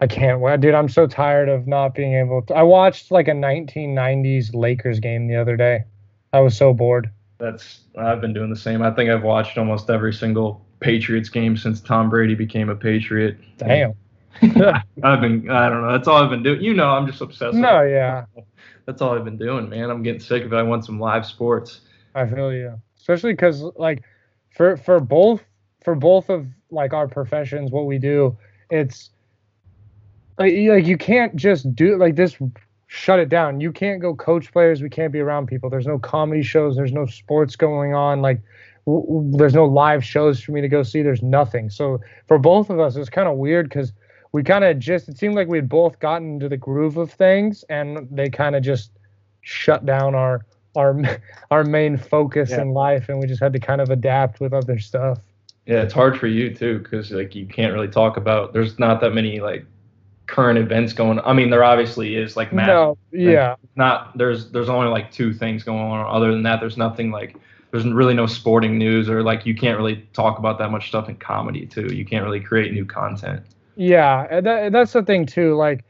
[0.00, 0.60] i can't wait.
[0.60, 5.00] Dude i'm so tired of not being able to i watched like a 1990s lakers
[5.00, 5.84] game the other day.
[6.32, 7.10] I was so bored.
[7.38, 8.82] That's i've been doing the same.
[8.82, 13.36] I think i've watched almost every single patriots game since tom brady became a patriot.
[13.58, 13.92] Damn.
[14.42, 15.92] I've been I don't know.
[15.92, 16.62] That's all I've been doing.
[16.62, 17.56] You know, I'm just obsessed.
[17.56, 18.24] No, yeah
[18.86, 19.90] that's all I've been doing, man.
[19.90, 20.56] I'm getting sick of it.
[20.56, 21.80] I want some live sports.
[22.14, 24.02] I feel you, especially because like
[24.50, 25.44] for for both
[25.84, 28.36] for both of like our professions, what we do,
[28.70, 29.10] it's
[30.38, 32.36] like, you can't just do like this.
[32.88, 33.60] Shut it down.
[33.60, 34.80] You can't go coach players.
[34.80, 35.68] We can't be around people.
[35.68, 36.76] There's no comedy shows.
[36.76, 38.22] There's no sports going on.
[38.22, 38.40] Like
[38.86, 41.02] w- w- there's no live shows for me to go see.
[41.02, 41.68] There's nothing.
[41.68, 43.92] So for both of us, it's kind of weird because
[44.36, 47.10] we kind of just it seemed like we had both gotten into the groove of
[47.10, 48.90] things and they kind of just
[49.40, 50.44] shut down our
[50.76, 50.94] our
[51.50, 52.60] our main focus yeah.
[52.60, 55.18] in life and we just had to kind of adapt with other stuff.
[55.64, 59.00] Yeah it's hard for you too because like you can't really talk about there's not
[59.00, 59.64] that many like
[60.26, 63.54] current events going i mean there obviously is like massive no, yeah.
[63.74, 67.36] not there's there's only like two things going on other than that there's nothing like
[67.70, 71.08] there's really no sporting news or like you can't really talk about that much stuff
[71.08, 73.42] in comedy too you can't really create new content
[73.76, 75.54] yeah, that, that's the thing too.
[75.54, 75.84] Like,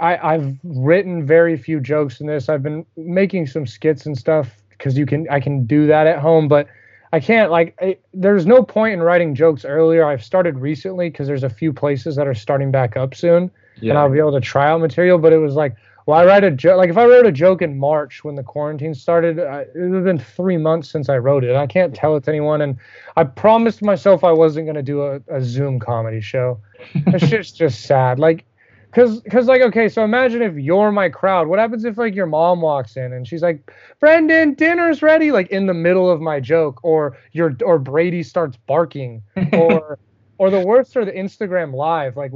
[0.00, 2.48] I I've written very few jokes in this.
[2.48, 6.20] I've been making some skits and stuff because you can I can do that at
[6.20, 6.68] home, but
[7.12, 10.04] I can't like I, there's no point in writing jokes earlier.
[10.04, 13.90] I've started recently because there's a few places that are starting back up soon, yeah.
[13.90, 15.18] and I'll be able to try out material.
[15.18, 16.76] But it was like well, I write a joke.
[16.76, 19.94] Like if I wrote a joke in March when the quarantine started, I, it would
[19.94, 21.56] have been three months since I wrote it.
[21.56, 22.78] I can't tell it to anyone, and
[23.16, 26.60] I promised myself I wasn't gonna do a, a Zoom comedy show.
[26.94, 28.20] It's just just sad.
[28.20, 28.44] Like,
[28.92, 31.48] cause cause like okay, so imagine if you're my crowd.
[31.48, 35.48] What happens if like your mom walks in and she's like, Brendan, dinner's ready, like
[35.48, 39.22] in the middle of my joke, or your or Brady starts barking,
[39.54, 39.98] or
[40.38, 42.30] or the worst are the Instagram live, like.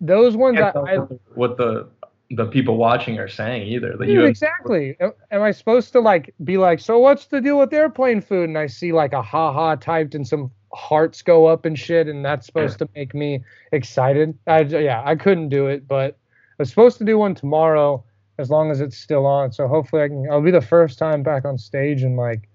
[0.00, 0.98] those ones I, I,
[1.34, 1.88] what the
[2.30, 3.96] the people watching are saying either.
[3.96, 4.96] That you exactly.
[5.30, 8.48] Am I supposed to like be like, so what's the deal with airplane food?
[8.48, 12.08] And I see like a ha ha typed and some hearts go up and shit,
[12.08, 14.36] and that's supposed to make me excited.
[14.46, 16.18] I yeah, I couldn't do it, but
[16.58, 18.04] I was supposed to do one tomorrow
[18.38, 19.52] as long as it's still on.
[19.52, 20.26] So hopefully I can.
[20.30, 22.48] I'll be the first time back on stage in like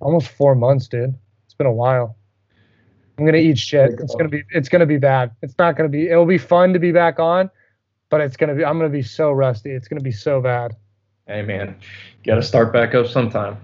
[0.00, 1.14] almost four months, dude.
[1.46, 2.16] It's been a while.
[3.16, 3.92] I'm gonna eat shit.
[3.98, 5.30] It's gonna be it's gonna be bad.
[5.40, 6.08] It's not gonna be.
[6.08, 7.50] It'll be fun to be back on
[8.14, 9.72] but it's gonna be I'm gonna be so rusty.
[9.72, 10.76] It's gonna be so bad.
[11.26, 11.74] Hey man,
[12.24, 13.56] got to start back up sometime.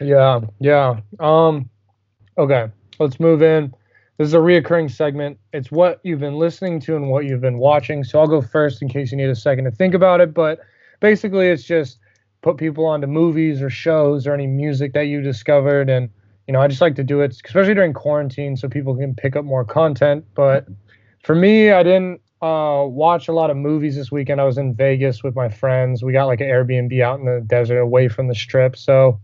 [0.00, 1.00] Yeah, yeah.
[1.18, 1.68] Um,
[2.38, 2.68] okay,
[3.00, 3.74] let's move in.
[4.16, 5.40] This is a reoccurring segment.
[5.52, 8.04] It's what you've been listening to and what you've been watching.
[8.04, 10.34] So I'll go first in case you need a second to think about it.
[10.34, 10.60] But
[11.00, 11.98] basically, it's just
[12.42, 15.90] put people onto movies or shows or any music that you discovered.
[15.90, 16.08] And,
[16.46, 19.34] you know, I just like to do it, especially during quarantine, so people can pick
[19.34, 20.24] up more content.
[20.36, 20.68] But
[21.24, 24.40] for me, I didn't uh, watch a lot of movies this weekend.
[24.40, 26.02] I was in Vegas with my friends.
[26.02, 28.76] We got like an Airbnb out in the desert away from the strip.
[28.76, 29.20] So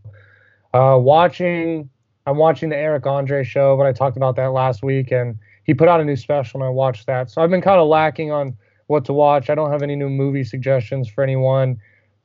[0.74, 1.88] uh, watching
[2.26, 5.74] I'm watching the Eric Andre show, but I talked about that last week, and he
[5.74, 7.30] put out a new special, and I watched that.
[7.30, 8.56] So I've been kind of lacking on
[8.88, 9.48] what to watch.
[9.48, 11.78] I don't have any new movie suggestions for anyone.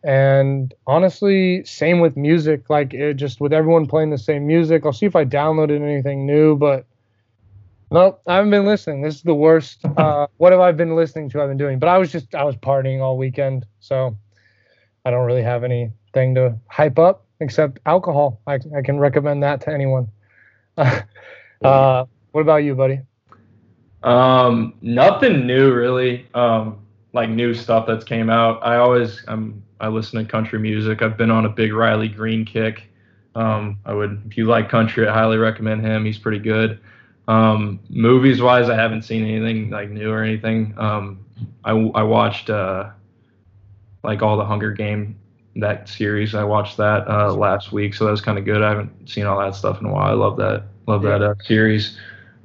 [0.03, 2.69] And honestly, same with music.
[2.69, 4.85] Like it just with everyone playing the same music.
[4.85, 6.85] I'll see if I downloaded anything new, but
[7.91, 9.01] nope, I haven't been listening.
[9.01, 9.85] This is the worst.
[9.97, 11.41] Uh, what have I been listening to?
[11.41, 14.17] I've been doing, but I was just I was partying all weekend, so
[15.05, 18.41] I don't really have anything to hype up except alcohol.
[18.47, 20.07] I, I can recommend that to anyone.
[20.77, 23.01] uh, what about you, buddy?
[24.03, 26.27] Um, nothing new really.
[26.33, 26.79] Um,
[27.13, 28.59] like new stuff that's came out.
[28.63, 31.01] I always I'm I listen to country music.
[31.01, 32.83] I've been on a big Riley Green kick.
[33.35, 36.05] Um, I would if you like country, I highly recommend him.
[36.05, 36.79] He's pretty good.
[37.31, 40.73] Um, movies wise, I haven't seen anything like new or anything.
[40.77, 41.25] Um,
[41.63, 42.89] I I watched uh,
[44.03, 45.17] like all the Hunger Game
[45.55, 46.35] that series.
[46.35, 48.61] I watched that uh, last week, so that was kind of good.
[48.61, 50.09] I haven't seen all that stuff in a while.
[50.09, 50.65] I love that.
[50.87, 51.97] Love that uh, series.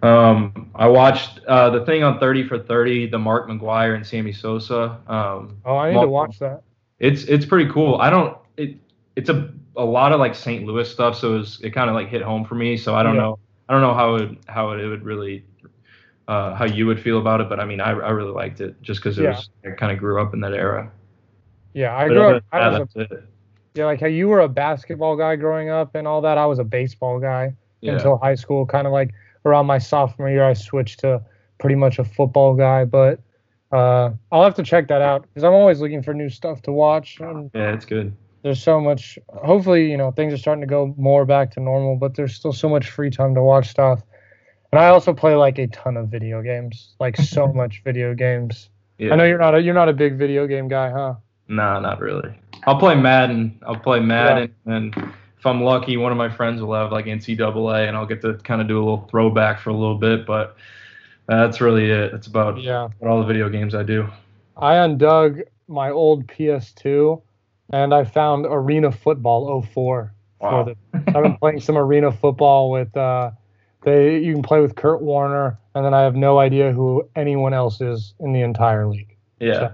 [0.02, 4.32] Um, I watched uh, the thing on 30 for 30, the Mark McGwire and Sammy
[4.32, 5.00] Sosa.
[5.08, 6.62] Um, oh, I need to watch that.
[7.00, 7.96] It's it's pretty cool.
[7.96, 8.76] I don't it
[9.16, 10.64] it's a a lot of like St.
[10.64, 12.76] Louis stuff, so it, was, it kind of like hit home for me.
[12.76, 13.22] So I don't yeah.
[13.22, 15.44] know I don't know how it how it, would really
[16.28, 18.80] uh, how you would feel about it, but I mean I I really liked it
[18.82, 19.30] just because it yeah.
[19.30, 20.90] was I kind of grew up in that era.
[21.74, 22.44] Yeah, I grew up.
[22.52, 23.06] I was a,
[23.74, 26.38] yeah, like how you were a basketball guy growing up and all that.
[26.38, 27.92] I was a baseball guy yeah.
[27.92, 28.64] until high school.
[28.64, 29.12] Kind of like
[29.44, 31.22] around my sophomore year, I switched to
[31.58, 32.84] pretty much a football guy.
[32.84, 33.20] But
[33.72, 36.72] uh, I'll have to check that out because I'm always looking for new stuff to
[36.72, 37.18] watch.
[37.20, 38.16] And yeah, it's good.
[38.46, 39.18] There's so much.
[39.28, 42.52] Hopefully, you know, things are starting to go more back to normal, but there's still
[42.52, 44.04] so much free time to watch stuff.
[44.70, 48.70] And I also play like a ton of video games, like so much video games.
[48.98, 49.12] Yeah.
[49.12, 51.14] I know you're not a you're not a big video game guy, huh?
[51.48, 52.38] Nah, not really.
[52.68, 53.58] I'll play Madden.
[53.66, 54.76] I'll play Madden, yeah.
[54.76, 54.94] and
[55.36, 58.34] if I'm lucky, one of my friends will have like NCAA, and I'll get to
[58.34, 60.24] kind of do a little throwback for a little bit.
[60.24, 60.54] But
[61.26, 62.12] that's really it.
[62.12, 62.90] That's about yeah.
[63.02, 64.08] all the video games I do.
[64.56, 67.20] I undug my old PS2,
[67.70, 70.12] and I found Arena Football 04.
[70.40, 70.64] Wow.
[70.64, 72.96] For the, I've been playing some Arena Football with.
[72.96, 73.30] Uh,
[73.82, 77.54] they you can play with Kurt Warner, and then I have no idea who anyone
[77.54, 79.16] else is in the entire league.
[79.38, 79.52] Yeah.
[79.52, 79.72] So,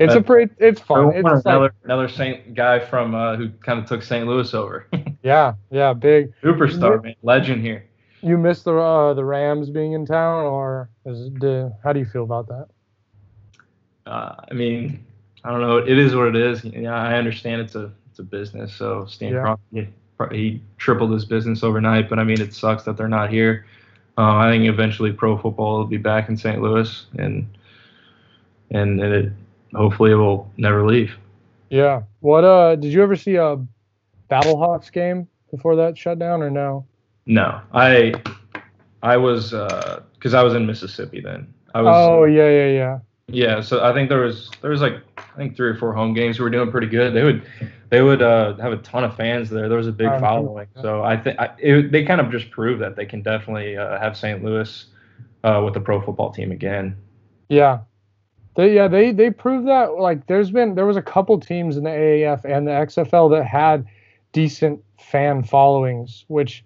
[0.00, 0.52] it's a pretty.
[0.58, 1.12] It's fun.
[1.14, 4.26] It's another like, another Saint guy from uh, who kind of took St.
[4.26, 4.86] Louis over.
[5.22, 7.86] yeah, yeah, big superstar, man, legend here.
[8.20, 12.06] You miss the uh, the Rams being in town, or is it, how do you
[12.06, 12.66] feel about that?
[14.06, 15.04] Uh, I mean,
[15.44, 15.78] I don't know.
[15.78, 16.64] It is what it is.
[16.64, 18.74] Yeah, I understand it's a it's a business.
[18.74, 19.56] So Stan yeah.
[19.72, 22.08] Kroenke, he tripled his business overnight.
[22.08, 23.66] But I mean, it sucks that they're not here.
[24.18, 26.60] Uh, I think eventually pro football will be back in St.
[26.60, 27.46] Louis, and
[28.70, 29.32] and, it
[29.74, 31.12] hopefully it will never leave.
[31.70, 32.02] Yeah.
[32.20, 33.56] What uh did you ever see a
[34.30, 36.86] Battlehawks game before that shut down or no?
[37.26, 37.60] No.
[37.72, 38.14] I
[39.02, 41.52] I was uh cuz I was in Mississippi then.
[41.74, 42.98] I was Oh, yeah, yeah, yeah.
[43.28, 45.00] Yeah, so I think there was there was like
[45.32, 47.14] I think three or four home games We were doing pretty good.
[47.14, 47.42] They would
[47.88, 49.68] they would uh, have a ton of fans there.
[49.68, 50.68] There was a big following.
[50.80, 51.38] So I think
[51.90, 54.42] they kind of just proved that they can definitely uh, have St.
[54.42, 54.86] Louis
[55.44, 56.96] uh, with the pro football team again.
[57.48, 57.80] Yeah,
[58.54, 59.98] they, yeah, they they proved that.
[59.98, 63.44] Like, there's been there was a couple teams in the AAF and the XFL that
[63.44, 63.86] had
[64.32, 66.64] decent fan followings, which,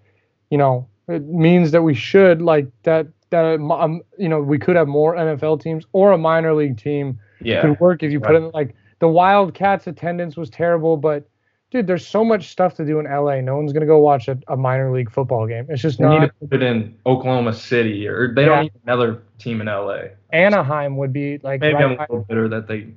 [0.51, 4.77] you know, it means that we should like that that um, you know we could
[4.77, 7.63] have more NFL teams or a minor league team yeah.
[7.63, 8.33] could work if you right.
[8.33, 11.29] put in like the Wildcats attendance was terrible, but
[11.71, 13.41] dude, there's so much stuff to do in LA.
[13.41, 15.67] No one's gonna go watch a, a minor league football game.
[15.69, 16.21] It's just they not.
[16.21, 18.49] need to put it in Oklahoma City, or they yeah.
[18.49, 20.05] don't need another team in LA.
[20.33, 21.61] Anaheim would be like.
[21.61, 22.89] Maybe right I'm a little bitter that they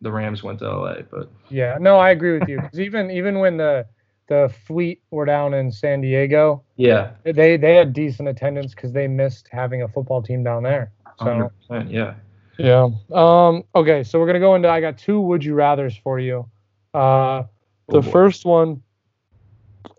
[0.00, 1.30] the Rams went to LA, but.
[1.50, 2.60] Yeah, no, I agree with you.
[2.60, 3.86] Because even even when the
[4.28, 6.62] the Fleet were down in San Diego.
[6.76, 7.12] Yeah.
[7.24, 10.92] They they had decent attendance because they missed having a football team down there.
[11.18, 11.50] So.
[11.88, 12.14] yeah.
[12.58, 12.88] Yeah.
[13.12, 13.62] Um.
[13.74, 14.68] Okay, so we're gonna go into.
[14.68, 16.48] I got two would you rather's for you.
[16.92, 17.44] Uh,
[17.88, 18.82] the oh first one,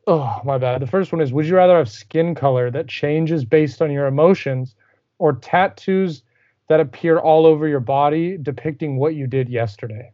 [0.08, 0.82] oh, my bad.
[0.82, 4.08] The first one is Would you rather have skin color that changes based on your
[4.08, 4.76] emotions
[5.20, 6.24] or tattoos
[6.70, 10.12] that appear all over your body depicting what you did yesterday.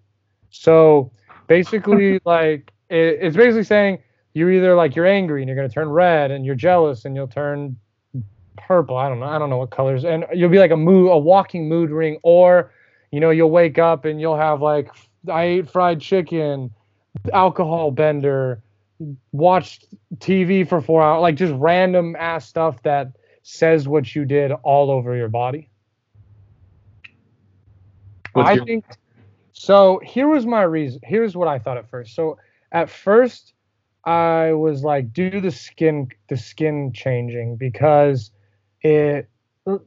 [0.49, 1.11] So
[1.47, 3.99] basically, like it, it's basically saying
[4.33, 7.27] you're either like you're angry and you're gonna turn red, and you're jealous and you'll
[7.27, 7.77] turn
[8.57, 8.97] purple.
[8.97, 9.25] I don't know.
[9.25, 12.17] I don't know what colors, and you'll be like a mood, a walking mood ring,
[12.23, 12.71] or
[13.11, 14.89] you know, you'll wake up and you'll have like
[15.31, 16.71] I ate fried chicken,
[17.33, 18.61] alcohol bender,
[19.31, 19.85] watched
[20.17, 23.11] TV for four hours, like just random ass stuff that
[23.43, 25.69] says what you did all over your body.
[28.33, 28.85] What's I your- think
[29.53, 29.99] so.
[30.03, 30.99] Here was my reason.
[31.03, 32.15] Here's what I thought at first.
[32.15, 32.37] So
[32.71, 33.53] at first,
[34.03, 38.31] I was like, do the skin, the skin changing because
[38.85, 39.29] it,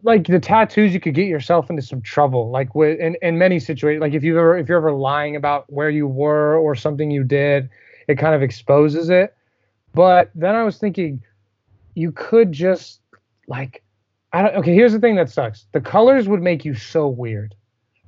[0.02, 2.50] like the tattoos, you could get yourself into some trouble.
[2.50, 5.72] Like with in, in many situations, like if you ever if you're ever lying about
[5.72, 7.70] where you were or something you did,
[8.08, 9.36] it kind of exposes it.
[9.94, 11.22] But then I was thinking,
[11.94, 13.00] you could just
[13.46, 13.82] like,
[14.32, 14.56] I don't.
[14.56, 15.66] Okay, here's the thing that sucks.
[15.72, 17.54] The colors would make you so weird.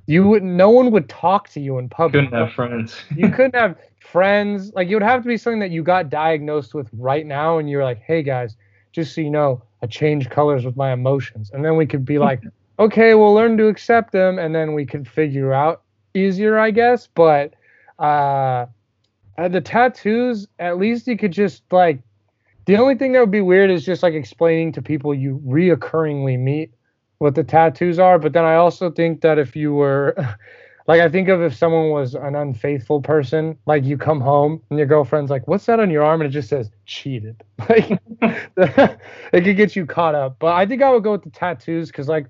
[0.07, 0.43] You would.
[0.43, 2.25] No one would talk to you in public.
[2.25, 2.97] Couldn't have friends.
[3.15, 4.73] you couldn't have friends.
[4.73, 7.69] Like it would have to be something that you got diagnosed with right now, and
[7.69, 8.57] you're like, hey guys,
[8.91, 12.19] just so you know, I change colors with my emotions, and then we could be
[12.19, 12.41] like,
[12.79, 15.81] okay, we'll learn to accept them, and then we can figure out
[16.13, 17.07] easier, I guess.
[17.07, 17.53] But
[17.99, 18.65] uh,
[19.37, 22.01] uh, the tattoos, at least you could just like.
[22.65, 26.37] The only thing that would be weird is just like explaining to people you reoccurringly
[26.37, 26.71] meet
[27.17, 28.19] what the tattoos are.
[28.19, 30.15] But then I also think that if you were,
[30.87, 34.79] like, I think of if someone was an unfaithful person, like you come home and
[34.79, 37.43] your girlfriend's like, "What's that on your arm?" and it just says cheated.
[37.69, 37.99] Like,
[39.33, 40.37] it could get you caught up.
[40.39, 42.27] But I think I would go with the tattoos because, like,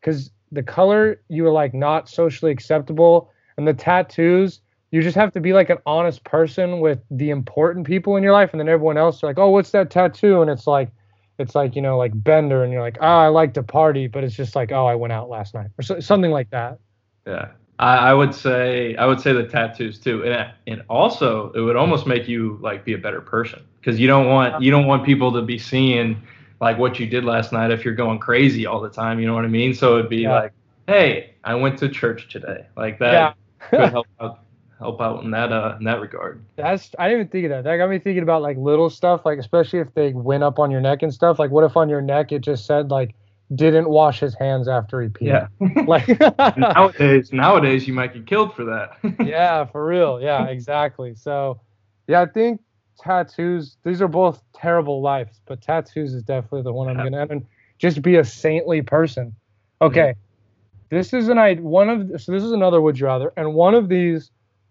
[0.00, 4.60] because the color you were like not socially acceptable, and the tattoos
[4.90, 8.32] you just have to be like an honest person with the important people in your
[8.32, 10.90] life, and then everyone else like, "Oh, what's that tattoo?" And it's like,
[11.38, 14.24] it's like you know, like Bender, and you're like, "Oh, I like to party," but
[14.24, 16.78] it's just like, "Oh, I went out last night," or so, something like that.
[17.26, 17.48] Yeah,
[17.80, 21.76] I, I, would say I would say the tattoos too, and and also it would
[21.76, 25.04] almost make you like be a better person because you don't want you don't want
[25.04, 26.20] people to be seeing
[26.60, 29.18] like what you did last night if you're going crazy all the time.
[29.18, 29.72] You know what I mean?
[29.72, 30.34] So it'd be yeah.
[30.34, 30.52] like,
[30.86, 33.12] "Hey, I went to church today," like that.
[33.12, 33.32] Yeah.
[33.70, 34.40] could help out
[34.78, 36.44] help out in that uh in that regard.
[36.56, 37.64] That's I didn't even think of that.
[37.64, 40.70] That got me thinking about like little stuff, like especially if they went up on
[40.70, 41.38] your neck and stuff.
[41.38, 43.14] Like what if on your neck it just said like
[43.54, 45.48] didn't wash his hands after he peed?
[45.60, 45.84] Yeah.
[45.86, 46.08] like
[46.58, 48.98] nowadays nowadays you might get killed for that.
[49.26, 50.20] yeah, for real.
[50.20, 51.14] Yeah, exactly.
[51.14, 51.60] So
[52.06, 52.60] yeah, I think
[52.98, 57.46] tattoos these are both terrible lives, but tattoos is definitely the one I'm gonna and
[57.78, 59.34] just be a saintly person.
[59.82, 60.00] Okay.
[60.00, 60.96] Mm-hmm.
[60.96, 63.74] This is an I one of so this is another would you rather, and one
[63.74, 64.30] of these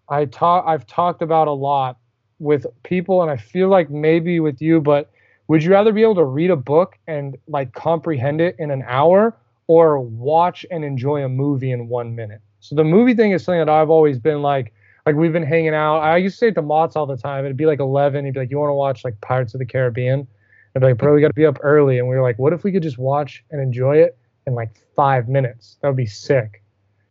[0.09, 1.97] I talk I've talked about a lot
[2.39, 5.11] with people and I feel like maybe with you, but
[5.49, 8.83] would you rather be able to read a book and like comprehend it in an
[8.87, 9.35] hour
[9.65, 12.39] or watch and enjoy a movie in one minute?
[12.59, 14.71] So the movie thing is something that I've always been like
[15.07, 15.99] like we've been hanging out.
[15.99, 17.45] I used to say it to Mott's all the time.
[17.45, 18.25] It'd be like 11.
[18.25, 20.27] He'd be like, "You want to watch like Pirates of the Caribbean?"
[20.75, 22.53] I'd be like, "Bro, we got to be up early." And we were like, "What
[22.53, 25.79] if we could just watch and enjoy it in like five minutes?
[25.81, 26.61] That would be sick."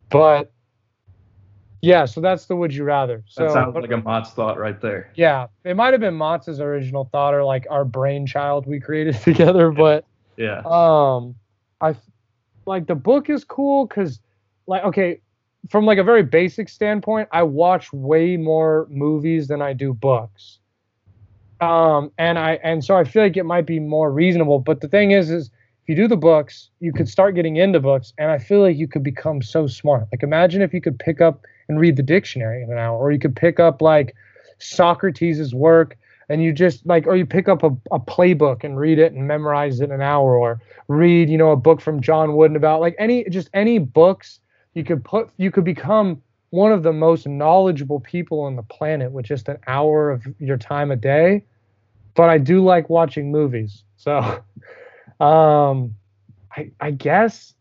[0.09, 0.49] But
[1.81, 3.23] yeah, so that's the would you rather.
[3.27, 5.11] So, that sounds like a Mott's thought right there.
[5.15, 9.71] Yeah, it might have been Mott's original thought or like our brainchild we created together,
[9.71, 10.05] but
[10.37, 10.61] yeah.
[10.65, 11.35] Um,
[11.81, 11.95] I
[12.65, 14.19] like the book is cool because,
[14.67, 15.21] like, okay,
[15.69, 20.59] from like a very basic standpoint, I watch way more movies than I do books.
[21.61, 24.59] Um, and I and so I feel like it might be more reasonable.
[24.59, 25.47] But the thing is, is
[25.83, 28.77] if you do the books, you could start getting into books, and I feel like
[28.77, 30.07] you could become so smart.
[30.11, 33.11] Like imagine if you could pick up and read the dictionary in an hour, or
[33.11, 34.15] you could pick up like
[34.57, 35.97] Socrates' work
[36.27, 39.27] and you just like, or you pick up a, a playbook and read it and
[39.27, 42.81] memorize it in an hour, or read, you know, a book from John Wooden about
[42.81, 44.39] like any, just any books
[44.73, 49.11] you could put, you could become one of the most knowledgeable people on the planet
[49.11, 51.43] with just an hour of your time a day.
[52.15, 53.83] But I do like watching movies.
[53.97, 54.17] So,
[55.19, 55.95] um,
[56.55, 57.53] I, I guess,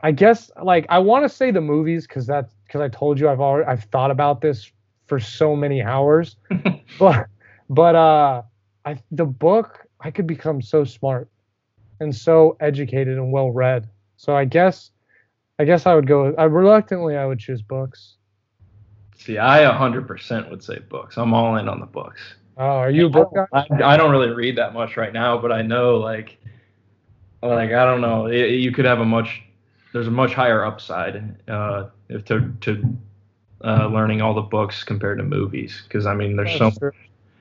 [0.00, 3.28] I guess like I want to say the movies because that's because I told you
[3.28, 4.70] I've already I've thought about this
[5.06, 6.36] for so many hours.
[6.98, 7.26] but
[7.68, 8.42] but uh
[8.84, 11.28] I the book I could become so smart
[12.00, 13.88] and so educated and well read.
[14.16, 14.90] So I guess
[15.58, 18.16] I guess I would go I reluctantly I would choose books.
[19.18, 21.16] See, I 100% would say books.
[21.16, 22.20] I'm all in on the books.
[22.58, 23.46] Oh, are you a book guy?
[23.52, 26.38] I, I don't really read that much right now, but I know like
[27.42, 29.42] like I don't know, it, you could have a much
[29.92, 32.96] there's a much higher upside uh, to to
[33.64, 36.72] uh, learning all the books compared to movies because I mean there's so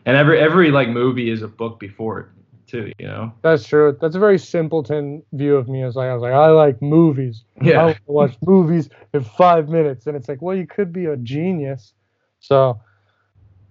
[0.06, 2.26] and every every like movie is a book before it
[2.68, 2.92] too.
[3.00, 3.34] You know.
[3.42, 3.98] That's true.
[4.00, 5.84] That's a very simpleton view of me.
[5.84, 7.44] As like I was like, I like movies.
[7.62, 7.86] Yeah.
[7.86, 11.94] I watch movies in five minutes, and it's like, well, you could be a genius.
[12.40, 12.80] So,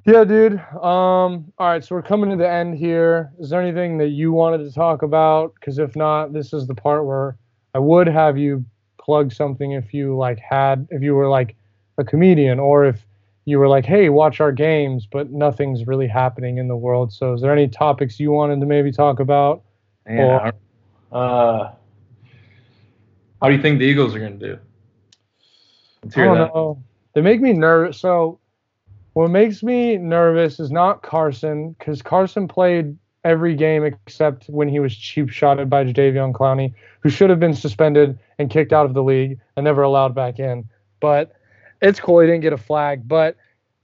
[0.06, 0.54] yeah, dude.
[0.74, 3.32] Um, all right, so we're coming to the end here.
[3.38, 5.54] Is there anything that you wanted to talk about?
[5.54, 7.36] Because if not, this is the part where
[7.74, 8.64] I would have you
[9.04, 11.54] plug something if you like had, if you were like
[11.98, 13.04] a comedian, or if
[13.44, 17.12] you were like, hey, watch our games, but nothing's really happening in the world.
[17.12, 19.62] So, is there any topics you wanted to maybe talk about?
[20.08, 20.50] Yeah.
[21.12, 21.72] Uh,
[23.40, 24.58] how do you think the Eagles are going to do?
[26.02, 26.54] Let's I don't that.
[26.54, 26.82] know.
[27.14, 28.00] They make me nervous.
[28.00, 28.40] So,
[29.12, 34.78] what makes me nervous is not Carson, because Carson played every game except when he
[34.78, 38.94] was cheap shotted by Jadeveon Clowney, who should have been suspended and kicked out of
[38.94, 40.68] the league and never allowed back in.
[41.00, 41.32] But
[41.80, 42.20] it's cool.
[42.20, 43.08] He didn't get a flag.
[43.08, 43.36] But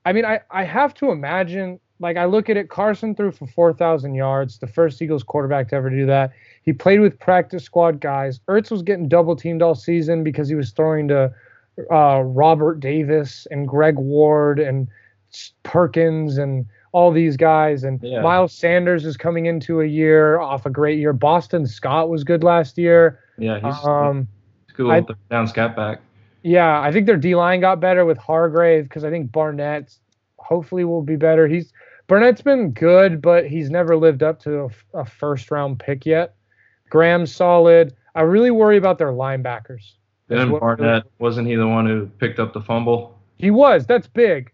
[0.05, 3.47] I mean, I, I have to imagine, like, I look at it, Carson threw for
[3.47, 6.32] 4,000 yards, the first Eagles quarterback to ever do that.
[6.62, 8.41] He played with practice squad guys.
[8.49, 11.32] Ertz was getting double teamed all season because he was throwing to
[11.91, 14.88] uh, Robert Davis and Greg Ward and
[15.62, 17.84] Perkins and all these guys.
[17.84, 18.20] And Yeah.
[18.20, 21.12] Miles Sanders is coming into a year off a great year.
[21.12, 23.20] Boston Scott was good last year.
[23.38, 24.26] Yeah, he's Um,
[24.76, 24.91] cool.
[24.91, 26.01] I- down scat back.
[26.43, 29.95] yeah, I think their D line got better with Hargrave because I think Barnett
[30.38, 31.47] hopefully will be better.
[31.47, 31.72] He's
[32.09, 36.34] Barnett's been good, but he's never lived up to a first round pick yet.
[36.88, 37.95] Graham's solid.
[38.16, 39.93] I really worry about their linebackers.
[40.26, 43.16] Then Barnett wasn't he the one who picked up the fumble?
[43.36, 43.86] He was.
[43.86, 44.51] That's big.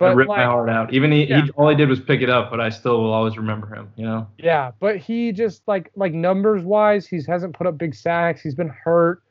[0.00, 0.92] But ripped like, my heart out.
[0.94, 1.42] Even he, Yeah.
[1.42, 3.92] he all he did was pick it up, but I still will always remember him.
[3.96, 4.26] You know.
[4.38, 8.40] Yeah, but he just like like numbers wise, he hasn't put up big sacks.
[8.40, 9.22] He's been hurt,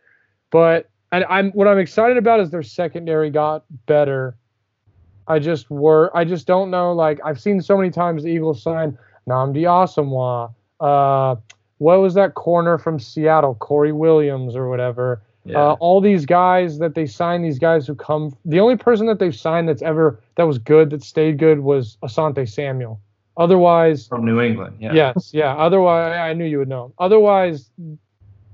[0.51, 4.38] but and I'm what I'm excited about is their secondary got better.
[5.28, 6.93] I just were I just don't know.
[6.93, 8.97] Like I've seen so many times the Eagles sign
[9.28, 10.53] Nnamdi Asomugha.
[10.80, 11.36] Uh,
[11.80, 15.24] what was that corner from Seattle, Corey Williams or whatever?
[15.50, 15.58] Yeah.
[15.58, 18.36] Uh, all these guys that they sign, these guys who come.
[18.45, 21.97] The only person that they've signed that's ever that was good, that stayed good, was
[22.04, 23.00] Asante Samuel.
[23.38, 24.78] Otherwise, From New England.
[24.80, 24.93] Yeah.
[24.93, 25.56] Yes, yeah.
[25.56, 26.93] Otherwise, I knew you would know.
[27.00, 27.70] Otherwise,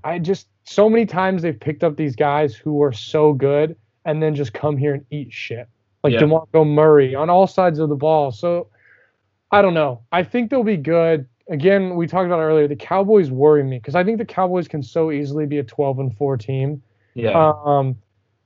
[0.04, 3.76] I just so many times they've picked up these guys who are so good
[4.06, 5.68] and then just come here and eat shit,
[6.04, 6.22] like Yeah.
[6.22, 8.32] Demarco Murray on all sides of the ball.
[8.32, 8.68] So
[9.52, 10.02] I don't know.
[10.12, 11.28] I think they'll be good.
[11.50, 12.68] Again, we talked about earlier.
[12.68, 16.00] The Cowboys worry me because I think the Cowboys can so easily be a 12
[16.00, 16.82] and 4 team.
[17.16, 17.54] Yeah.
[17.66, 17.96] Um,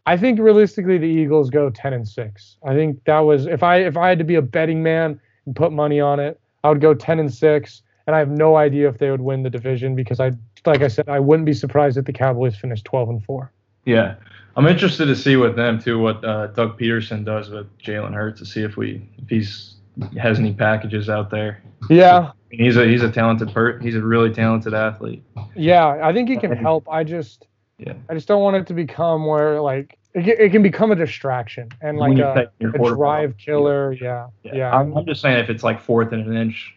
[0.05, 2.57] I think realistically the Eagles go 10 and 6.
[2.63, 5.55] I think that was if I if I had to be a betting man and
[5.55, 8.89] put money on it, I would go 10 and 6 and I have no idea
[8.89, 10.32] if they would win the division because I
[10.65, 13.51] like I said I wouldn't be surprised if the Cowboys finished 12 and 4.
[13.86, 14.15] Yeah,
[14.55, 18.39] I'm interested to see with them too what uh, Doug Pederson does with Jalen Hurts
[18.39, 19.76] to see if we if he's
[20.20, 21.61] has any packages out there.
[21.89, 22.32] Yeah.
[22.51, 25.24] He's a he's a talented per he's a really talented athlete.
[25.55, 26.88] Yeah, I think he can help.
[26.89, 27.45] I just
[27.80, 27.93] Yeah.
[28.09, 30.95] I just don't want it to become where like it, can- it can become a
[30.95, 33.93] distraction and like uh, a, a drive killer.
[33.93, 34.27] Yeah.
[34.43, 34.75] Yeah, Yeah.
[34.77, 36.73] I'm, I'm just saying if it's like fourth and an inch,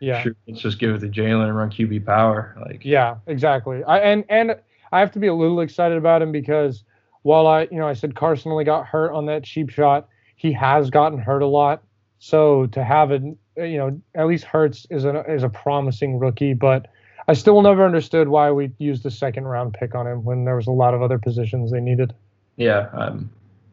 [0.00, 0.22] Yeah.
[0.22, 2.56] shoot, let's just give it to Jalen and run QB power.
[2.60, 3.84] Like Yeah, exactly.
[3.84, 4.56] I and and
[4.92, 6.82] I have to be a little excited about him because
[7.22, 10.52] while I you know I said Carson only got hurt on that cheap shot, he
[10.52, 11.82] has gotten hurt a lot.
[12.18, 13.22] So to have it,
[13.56, 16.88] you know, at least Hurts is a is a promising rookie, but
[17.28, 20.56] I still never understood why we used a second round pick on him when there
[20.56, 22.14] was a lot of other positions they needed.
[22.56, 23.30] yeah, I'm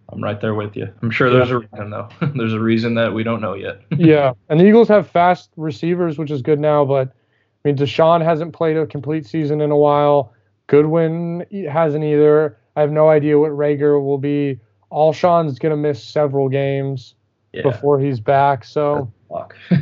[0.10, 0.88] I'm right there with you.
[1.02, 2.10] I'm sure there's a reason though.
[2.36, 3.82] there's a reason that we don't know yet.
[3.98, 6.86] yeah, and the Eagles have fast receivers, which is good now.
[6.86, 10.34] But I mean, DeSean hasn't played a complete season in a while.
[10.68, 12.58] Goodwin hasn't either.
[12.76, 14.60] I have no idea what Reagor will be.
[14.91, 17.16] Alshon's gonna miss several games
[17.52, 17.64] yeah.
[17.64, 18.64] before he's back.
[18.64, 19.12] So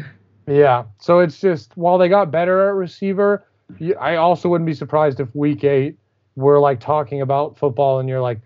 [0.47, 3.45] yeah, so it's just while they got better at receiver,
[3.99, 5.97] I also wouldn't be surprised if Week Eight
[6.35, 8.39] we're like talking about football and you're like.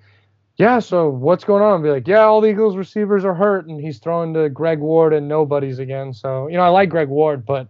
[0.57, 1.81] Yeah, so what's going on?
[1.81, 5.13] Be like, yeah, all the Eagles receivers are hurt, and he's throwing to Greg Ward
[5.13, 6.13] and nobody's again.
[6.13, 7.69] So you know, I like Greg Ward, but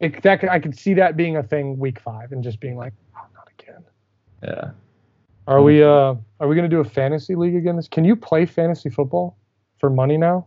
[0.00, 2.94] it, that I could see that being a thing week five and just being like,
[3.14, 3.84] oh, not again.
[4.42, 4.70] yeah.
[5.46, 7.76] Are we uh are we gonna do a fantasy league again?
[7.76, 9.36] This can you play fantasy football
[9.78, 10.46] for money now?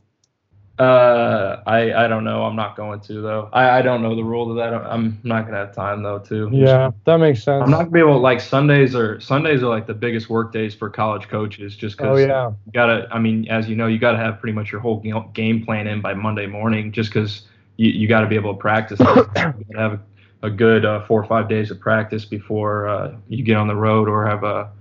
[0.79, 2.43] Uh, I I don't know.
[2.43, 3.47] I'm not going to though.
[3.53, 4.73] I I don't know the rule to that.
[4.73, 6.49] I'm not gonna have time though too.
[6.51, 7.61] Yeah, that makes sense.
[7.63, 10.73] I'm not gonna be able like Sundays are Sundays are like the biggest work days
[10.73, 13.99] for college coaches just oh because yeah, you gotta I mean as you know you
[13.99, 14.97] gotta have pretty much your whole
[15.33, 17.43] game plan in by Monday morning just because
[17.77, 19.93] you, you gotta be able to practice you gotta have
[20.41, 23.67] a, a good uh, four or five days of practice before uh, you get on
[23.67, 24.71] the road or have a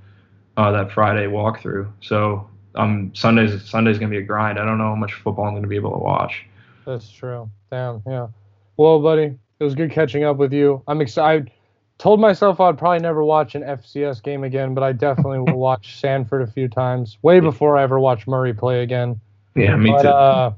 [0.56, 4.90] uh, that Friday walkthrough so um Sundays Sunday's gonna be a grind I don't know
[4.90, 6.46] how much football I'm gonna be able to watch
[6.84, 7.50] that's true.
[7.70, 8.28] Damn, yeah.
[8.76, 10.82] Well, buddy, It was good catching up with you.
[10.88, 11.48] I'm excited.
[11.48, 11.52] I
[11.98, 16.00] told myself I'd probably never watch an FCS game again, but I definitely will watch
[16.02, 19.20] Samford a few times, way before I ever watch Murray play again.
[19.54, 20.08] Yeah, me But too.
[20.08, 20.52] uh,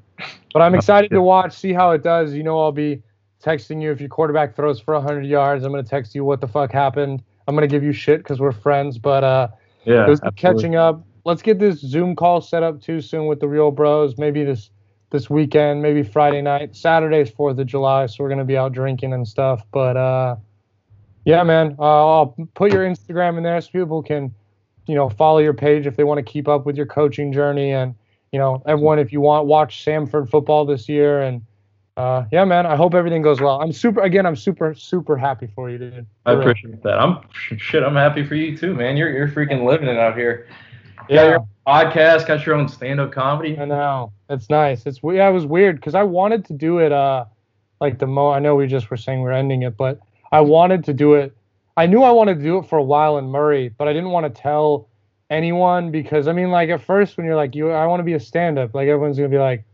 [0.52, 2.32] but I'm excited to watch, see how it does.
[2.32, 3.02] You know, I'll be
[3.42, 5.64] texting you if your quarterback throws for 100 yards.
[5.64, 7.22] I'm gonna text you what the fuck happened.
[7.46, 8.96] I'm gonna give you shit because we're friends.
[8.96, 9.48] But uh,
[9.84, 11.04] yeah, it was catching up.
[11.24, 14.18] Let's get this Zoom call set up too soon with the real bros.
[14.18, 14.70] Maybe this
[15.10, 16.74] this weekend, maybe Friday night.
[16.74, 19.64] Saturday's Fourth of July, so we're gonna be out drinking and stuff.
[19.72, 20.36] But uh,
[21.24, 24.34] yeah, man, uh, I'll put your Instagram in there so people can,
[24.86, 27.72] you know, follow your page if they want to keep up with your coaching journey.
[27.72, 27.94] And
[28.32, 31.22] you know, everyone, if you want, watch Samford football this year.
[31.22, 31.40] And
[31.96, 33.62] uh, yeah, man, I hope everything goes well.
[33.62, 34.00] I'm super.
[34.00, 36.06] Again, I'm super super happy for you, dude.
[36.26, 36.48] I For real.
[36.48, 36.98] appreciate that.
[36.98, 37.82] I'm shit.
[37.84, 38.96] I'm happy for you too, man.
[38.96, 40.48] You're you're freaking living it out here.
[41.08, 41.28] Yeah.
[41.28, 43.58] your podcast, got your own stand-up comedy.
[43.58, 44.12] I know.
[44.30, 44.86] It's nice.
[44.86, 47.24] It's yeah, it was weird because I wanted to do it uh
[47.80, 50.00] like the mo I know we just were saying we're ending it, but
[50.32, 51.36] I wanted to do it.
[51.76, 54.10] I knew I wanted to do it for a while in Murray, but I didn't
[54.10, 54.88] want to tell
[55.30, 58.14] anyone because I mean like at first when you're like you I want to be
[58.14, 59.64] a stand up, like everyone's gonna be like,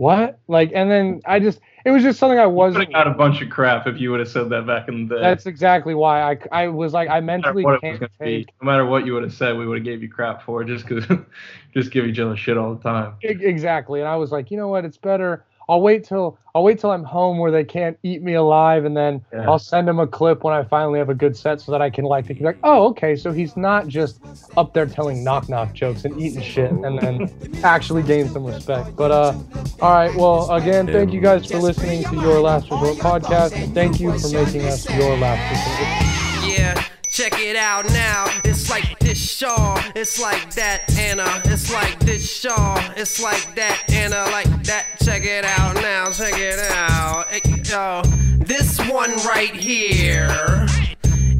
[0.00, 0.38] What?
[0.48, 3.42] Like and then I just it was just something I wasn't have got a bunch
[3.42, 5.20] of crap if you would have said that back in the day.
[5.20, 8.46] that's exactly why I, I was like I mentally was can't gonna be.
[8.62, 10.68] No matter what you would have said, we would have gave you crap for it
[10.68, 11.04] just because,
[11.74, 13.12] just give each other shit all the time.
[13.20, 14.00] Exactly.
[14.00, 14.86] And I was like, you know what?
[14.86, 15.44] It's better.
[15.70, 18.96] I'll wait till I'll wait till I'm home where they can't eat me alive, and
[18.96, 19.48] then Yeah.
[19.48, 21.88] I'll send them a clip when I finally have a good set, so that I
[21.90, 24.20] can like be like, oh, okay, so he's not just
[24.56, 27.30] up there telling knock knock jokes and eating shit, and then
[27.62, 28.96] actually gain some respect.
[28.96, 29.34] But uh,
[29.80, 30.14] all right.
[30.16, 34.18] Well, again, thank you guys for listening to your Last Resort podcast, and thank you
[34.18, 36.58] for making us your last resort.
[36.58, 38.26] Yeah, check it out now.
[38.44, 41.42] It's like this Shaw, it's like that Anna.
[41.44, 44.86] It's like this Shaw, it's like that Anna, like that.
[45.02, 47.26] Check it out now, check it out.
[47.68, 48.02] Yo,
[48.38, 50.66] this one right here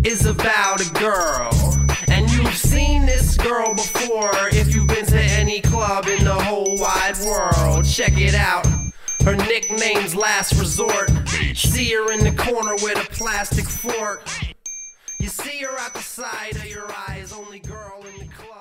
[0.04, 1.50] is about a girl.
[2.08, 6.76] And you've seen this girl before if you've been to any club in the whole
[6.78, 7.84] wide world.
[7.84, 8.66] Check it out.
[9.24, 11.10] Her nickname's Last Resort.
[11.54, 14.26] See her in the corner with a plastic fork.
[15.20, 18.59] You see her at the side of your eyes, only girl in the club.